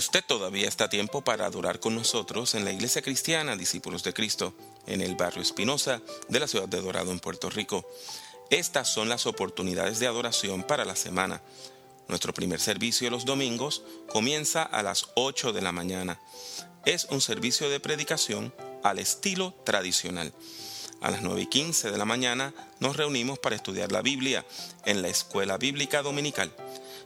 Usted 0.00 0.24
todavía 0.24 0.66
está 0.66 0.84
a 0.84 0.88
tiempo 0.88 1.20
para 1.20 1.44
adorar 1.44 1.78
con 1.78 1.94
nosotros 1.94 2.54
en 2.54 2.64
la 2.64 2.72
Iglesia 2.72 3.02
Cristiana 3.02 3.54
Discípulos 3.54 4.02
de 4.02 4.14
Cristo, 4.14 4.54
en 4.86 5.02
el 5.02 5.14
barrio 5.14 5.42
Espinosa 5.42 6.00
de 6.26 6.40
la 6.40 6.48
ciudad 6.48 6.68
de 6.68 6.80
Dorado, 6.80 7.12
en 7.12 7.20
Puerto 7.20 7.50
Rico. 7.50 7.86
Estas 8.48 8.90
son 8.90 9.10
las 9.10 9.26
oportunidades 9.26 9.98
de 9.98 10.06
adoración 10.06 10.62
para 10.62 10.86
la 10.86 10.96
semana. 10.96 11.42
Nuestro 12.08 12.32
primer 12.32 12.60
servicio 12.60 13.10
los 13.10 13.26
domingos 13.26 13.82
comienza 14.08 14.62
a 14.62 14.82
las 14.82 15.04
8 15.16 15.52
de 15.52 15.60
la 15.60 15.70
mañana. 15.70 16.18
Es 16.86 17.04
un 17.10 17.20
servicio 17.20 17.68
de 17.68 17.78
predicación 17.78 18.54
al 18.82 19.00
estilo 19.00 19.52
tradicional. 19.64 20.32
A 21.02 21.10
las 21.10 21.20
9 21.20 21.42
y 21.42 21.46
15 21.46 21.90
de 21.90 21.98
la 21.98 22.06
mañana 22.06 22.54
nos 22.78 22.96
reunimos 22.96 23.38
para 23.38 23.56
estudiar 23.56 23.92
la 23.92 24.00
Biblia 24.00 24.46
en 24.86 25.02
la 25.02 25.08
Escuela 25.08 25.58
Bíblica 25.58 26.00
Dominical. 26.00 26.50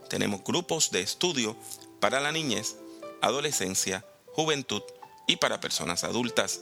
Tenemos 0.09 0.45
grupos 0.45 0.93
de 0.93 1.01
estudio 1.01 1.57
para 1.99 2.21
la 2.21 2.33
niñez, 2.33 2.77
adolescencia, 3.25 4.05
juventud 4.33 4.83
y 5.27 5.37
para 5.37 5.61
personas 5.61 6.05
adultas. 6.05 6.61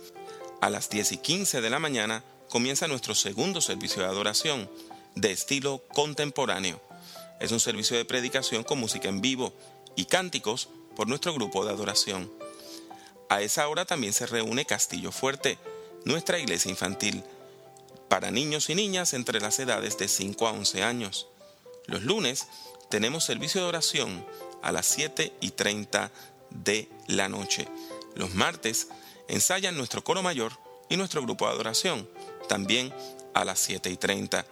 A 0.60 0.70
las 0.70 0.90
10 0.90 1.12
y 1.12 1.16
15 1.18 1.60
de 1.60 1.70
la 1.70 1.80
mañana 1.80 2.22
comienza 2.48 2.86
nuestro 2.86 3.14
segundo 3.14 3.60
servicio 3.60 4.02
de 4.02 4.08
adoración, 4.08 4.70
de 5.16 5.32
estilo 5.32 5.82
contemporáneo. 5.92 6.80
Es 7.40 7.50
un 7.50 7.60
servicio 7.60 7.96
de 7.96 8.04
predicación 8.04 8.62
con 8.62 8.78
música 8.78 9.08
en 9.08 9.20
vivo 9.20 9.52
y 9.96 10.04
cánticos 10.04 10.68
por 10.94 11.08
nuestro 11.08 11.34
grupo 11.34 11.64
de 11.64 11.72
adoración. 11.72 12.32
A 13.28 13.40
esa 13.40 13.66
hora 13.66 13.84
también 13.84 14.12
se 14.12 14.26
reúne 14.26 14.64
Castillo 14.64 15.10
Fuerte, 15.10 15.58
nuestra 16.04 16.38
iglesia 16.38 16.70
infantil, 16.70 17.24
para 18.08 18.30
niños 18.30 18.70
y 18.70 18.74
niñas 18.74 19.14
entre 19.14 19.40
las 19.40 19.58
edades 19.58 19.98
de 19.98 20.06
5 20.06 20.46
a 20.46 20.52
11 20.52 20.82
años. 20.84 21.26
Los 21.86 22.02
lunes 22.02 22.46
tenemos 22.90 23.24
servicio 23.24 23.62
de 23.62 23.68
oración 23.68 24.24
a 24.62 24.70
las 24.70 24.86
7 24.86 25.32
y 25.40 25.50
30 25.50 26.12
de 26.54 26.88
la 27.06 27.28
noche. 27.28 27.66
Los 28.14 28.34
martes 28.34 28.88
ensayan 29.28 29.76
nuestro 29.76 30.04
coro 30.04 30.22
mayor 30.22 30.52
y 30.88 30.96
nuestro 30.96 31.22
grupo 31.22 31.46
de 31.46 31.52
adoración, 31.52 32.08
también 32.48 32.92
a 33.34 33.44
las 33.44 33.58
7 33.60 33.90
y 33.90 33.96
30. 33.96 34.44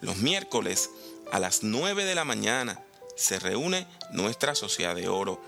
Los 0.00 0.16
miércoles 0.16 0.90
a 1.30 1.38
las 1.38 1.62
9 1.62 2.04
de 2.04 2.14
la 2.14 2.24
mañana 2.24 2.82
se 3.16 3.38
reúne 3.38 3.86
nuestra 4.12 4.54
Sociedad 4.54 4.94
de 4.94 5.08
Oro. 5.08 5.40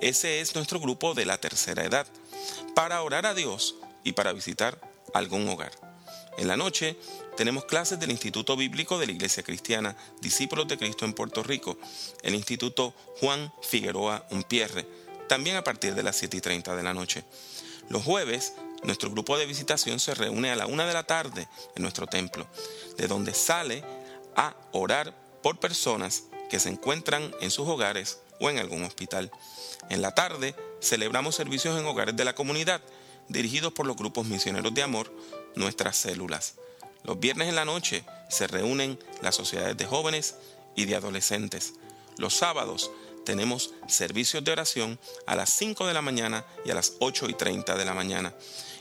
Ese 0.00 0.40
es 0.40 0.54
nuestro 0.54 0.80
grupo 0.80 1.14
de 1.14 1.26
la 1.26 1.38
tercera 1.38 1.84
edad, 1.84 2.06
para 2.74 3.02
orar 3.02 3.26
a 3.26 3.34
Dios 3.34 3.76
y 4.02 4.12
para 4.12 4.32
visitar 4.32 4.78
algún 5.14 5.48
hogar. 5.48 5.72
En 6.36 6.48
la 6.48 6.56
noche 6.56 6.96
tenemos 7.36 7.64
clases 7.64 8.00
del 8.00 8.10
Instituto 8.10 8.56
Bíblico 8.56 8.98
de 8.98 9.06
la 9.06 9.12
Iglesia 9.12 9.42
Cristiana, 9.42 9.96
Discípulos 10.20 10.66
de 10.68 10.76
Cristo 10.76 11.04
en 11.04 11.14
Puerto 11.14 11.42
Rico, 11.42 11.78
el 12.22 12.34
Instituto 12.34 12.94
Juan 13.20 13.52
Figueroa 13.62 14.26
Umpierre, 14.30 14.86
también 15.28 15.56
a 15.56 15.64
partir 15.64 15.94
de 15.94 16.02
las 16.02 16.16
7 16.16 16.36
y 16.36 16.40
30 16.40 16.76
de 16.76 16.82
la 16.82 16.94
noche. 16.94 17.24
Los 17.88 18.02
jueves, 18.02 18.54
nuestro 18.82 19.10
grupo 19.10 19.36
de 19.36 19.46
visitación 19.46 20.00
se 20.00 20.14
reúne 20.14 20.50
a 20.50 20.56
la 20.56 20.66
una 20.66 20.86
de 20.86 20.92
la 20.92 21.04
tarde 21.04 21.48
en 21.74 21.82
nuestro 21.82 22.06
templo, 22.06 22.46
de 22.96 23.06
donde 23.06 23.34
sale 23.34 23.84
a 24.36 24.54
orar 24.72 25.14
por 25.42 25.58
personas 25.58 26.24
que 26.50 26.60
se 26.60 26.68
encuentran 26.68 27.34
en 27.40 27.50
sus 27.50 27.68
hogares 27.68 28.20
o 28.40 28.50
en 28.50 28.58
algún 28.58 28.84
hospital. 28.84 29.30
En 29.90 30.02
la 30.02 30.14
tarde 30.14 30.54
celebramos 30.80 31.34
servicios 31.34 31.78
en 31.78 31.86
hogares 31.86 32.16
de 32.16 32.24
la 32.24 32.34
comunidad, 32.34 32.80
dirigidos 33.28 33.72
por 33.72 33.86
los 33.86 33.96
grupos 33.96 34.26
misioneros 34.26 34.74
de 34.74 34.82
amor, 34.82 35.12
nuestras 35.54 35.96
células. 35.96 36.54
Los 37.04 37.20
viernes 37.20 37.48
en 37.48 37.54
la 37.54 37.64
noche 37.64 38.04
se 38.28 38.46
reúnen 38.46 38.98
las 39.20 39.34
sociedades 39.34 39.76
de 39.76 39.86
jóvenes 39.86 40.36
y 40.74 40.86
de 40.86 40.96
adolescentes. 40.96 41.74
Los 42.16 42.34
sábados 42.34 42.90
tenemos 43.24 43.72
servicios 43.88 44.44
de 44.44 44.52
oración 44.52 44.98
a 45.26 45.36
las 45.36 45.50
5 45.54 45.86
de 45.86 45.94
la 45.94 46.02
mañana 46.02 46.44
y 46.64 46.70
a 46.70 46.74
las 46.74 46.94
8 47.00 47.28
y 47.28 47.34
30 47.34 47.76
de 47.76 47.84
la 47.84 47.94
mañana. 47.94 48.34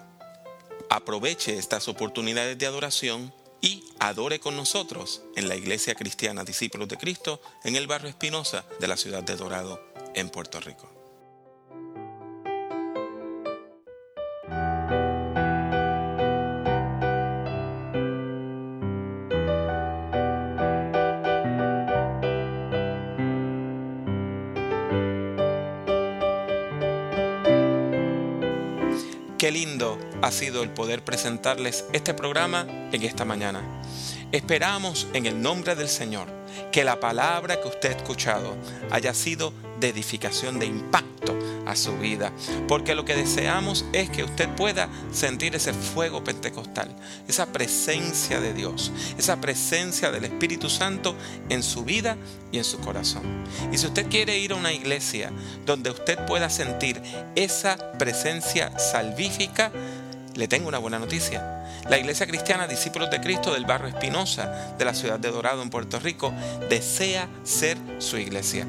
Aproveche 0.89 1.57
estas 1.57 1.87
oportunidades 1.87 2.57
de 2.57 2.65
adoración 2.65 3.33
y 3.61 3.83
adore 3.99 4.39
con 4.39 4.55
nosotros 4.55 5.21
en 5.35 5.49
la 5.49 5.55
Iglesia 5.55 5.95
Cristiana 5.95 6.43
Discípulos 6.43 6.87
de 6.87 6.97
Cristo 6.97 7.41
en 7.63 7.75
el 7.75 7.87
barrio 7.87 8.09
Espinosa 8.09 8.65
de 8.79 8.87
la 8.87 8.97
ciudad 8.97 9.23
de 9.23 9.35
Dorado 9.35 9.81
en 10.13 10.29
Puerto 10.29 10.59
Rico. 10.59 10.96
Ha 30.27 30.31
sido 30.31 30.61
el 30.61 30.69
poder 30.69 31.05
presentarles 31.05 31.85
este 31.93 32.13
programa 32.13 32.67
en 32.91 33.01
esta 33.03 33.23
mañana. 33.23 33.61
Esperamos 34.33 35.07
en 35.13 35.25
el 35.25 35.41
nombre 35.41 35.73
del 35.73 35.87
Señor 35.87 36.27
que 36.69 36.83
la 36.83 36.99
palabra 36.99 37.61
que 37.61 37.69
usted 37.69 37.93
ha 37.93 37.97
escuchado 37.97 38.57
haya 38.91 39.13
sido 39.13 39.53
de 39.79 39.87
edificación, 39.87 40.59
de 40.59 40.65
impacto 40.65 41.37
a 41.65 41.75
su 41.75 41.97
vida. 41.97 42.31
Porque 42.67 42.95
lo 42.95 43.05
que 43.05 43.15
deseamos 43.15 43.85
es 43.93 44.09
que 44.09 44.23
usted 44.23 44.49
pueda 44.55 44.89
sentir 45.11 45.55
ese 45.55 45.73
fuego 45.73 46.23
pentecostal, 46.23 46.93
esa 47.27 47.47
presencia 47.47 48.39
de 48.39 48.53
Dios, 48.53 48.91
esa 49.17 49.39
presencia 49.39 50.11
del 50.11 50.25
Espíritu 50.25 50.69
Santo 50.69 51.15
en 51.49 51.63
su 51.63 51.83
vida 51.83 52.17
y 52.51 52.57
en 52.57 52.63
su 52.63 52.79
corazón. 52.79 53.23
Y 53.71 53.77
si 53.77 53.85
usted 53.85 54.07
quiere 54.09 54.37
ir 54.39 54.51
a 54.51 54.55
una 54.55 54.73
iglesia 54.73 55.31
donde 55.65 55.91
usted 55.91 56.17
pueda 56.25 56.49
sentir 56.49 57.01
esa 57.35 57.77
presencia 57.97 58.77
salvífica, 58.79 59.71
le 60.37 60.47
tengo 60.47 60.67
una 60.67 60.77
buena 60.77 60.99
noticia. 60.99 61.65
La 61.89 61.97
Iglesia 61.97 62.27
Cristiana 62.27 62.67
Discípulos 62.67 63.09
de 63.09 63.19
Cristo 63.19 63.53
del 63.53 63.65
barrio 63.65 63.89
Espinosa 63.89 64.75
de 64.77 64.85
la 64.85 64.93
ciudad 64.93 65.19
de 65.19 65.31
Dorado 65.31 65.63
en 65.63 65.71
Puerto 65.71 65.99
Rico 65.99 66.31
desea 66.69 67.27
ser 67.43 67.77
su 67.97 68.17
iglesia. 68.17 68.67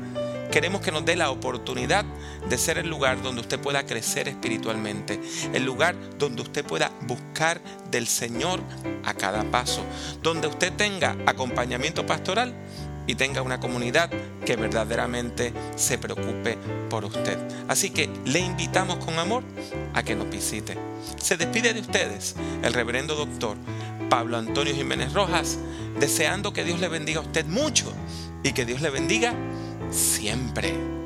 Queremos 0.51 0.81
que 0.81 0.91
nos 0.91 1.05
dé 1.05 1.15
la 1.15 1.31
oportunidad 1.31 2.07
de 2.49 2.57
ser 2.57 2.79
el 2.79 2.89
lugar 2.89 3.23
donde 3.23 3.43
usted 3.43 3.61
pueda 3.61 3.85
crecer 3.85 4.29
espiritualmente, 4.29 5.21
el 5.53 5.63
lugar 5.63 5.95
donde 6.19 6.41
usted 6.41 6.65
pueda 6.65 6.91
buscar 7.03 7.61
del 7.91 8.07
Señor 8.07 8.61
a 9.05 9.13
cada 9.13 9.45
paso, 9.45 9.83
donde 10.23 10.49
usted 10.49 10.73
tenga 10.73 11.19
acompañamiento 11.27 12.07
pastoral 12.07 12.55
y 13.09 13.17
tenga 13.17 13.43
una 13.43 13.59
comunidad 13.59 14.11
que 14.45 14.55
verdaderamente 14.55 15.53
se 15.75 15.99
preocupe 15.99 16.57
por 16.89 17.05
usted. 17.05 17.39
Así 17.67 17.91
que 17.91 18.09
le 18.27 18.39
invitamos 18.39 19.05
con 19.05 19.19
amor 19.19 19.43
a 19.95 20.05
que 20.05 20.15
nos 20.15 20.31
visite. 20.31 20.79
Se 21.17 21.37
despide 21.37 21.73
de 21.73 21.81
ustedes 21.81 22.37
el 22.63 22.73
reverendo 22.73 23.17
doctor 23.17 23.57
Pablo 24.09 24.37
Antonio 24.37 24.75
Jiménez 24.75 25.13
Rojas, 25.15 25.59
deseando 25.99 26.53
que 26.53 26.65
Dios 26.65 26.81
le 26.81 26.89
bendiga 26.89 27.21
a 27.21 27.23
usted 27.23 27.47
mucho 27.47 27.93
y 28.43 28.53
que 28.53 28.65
Dios 28.65 28.81
le 28.83 28.91
bendiga 28.91 29.35
siempre. 29.91 30.98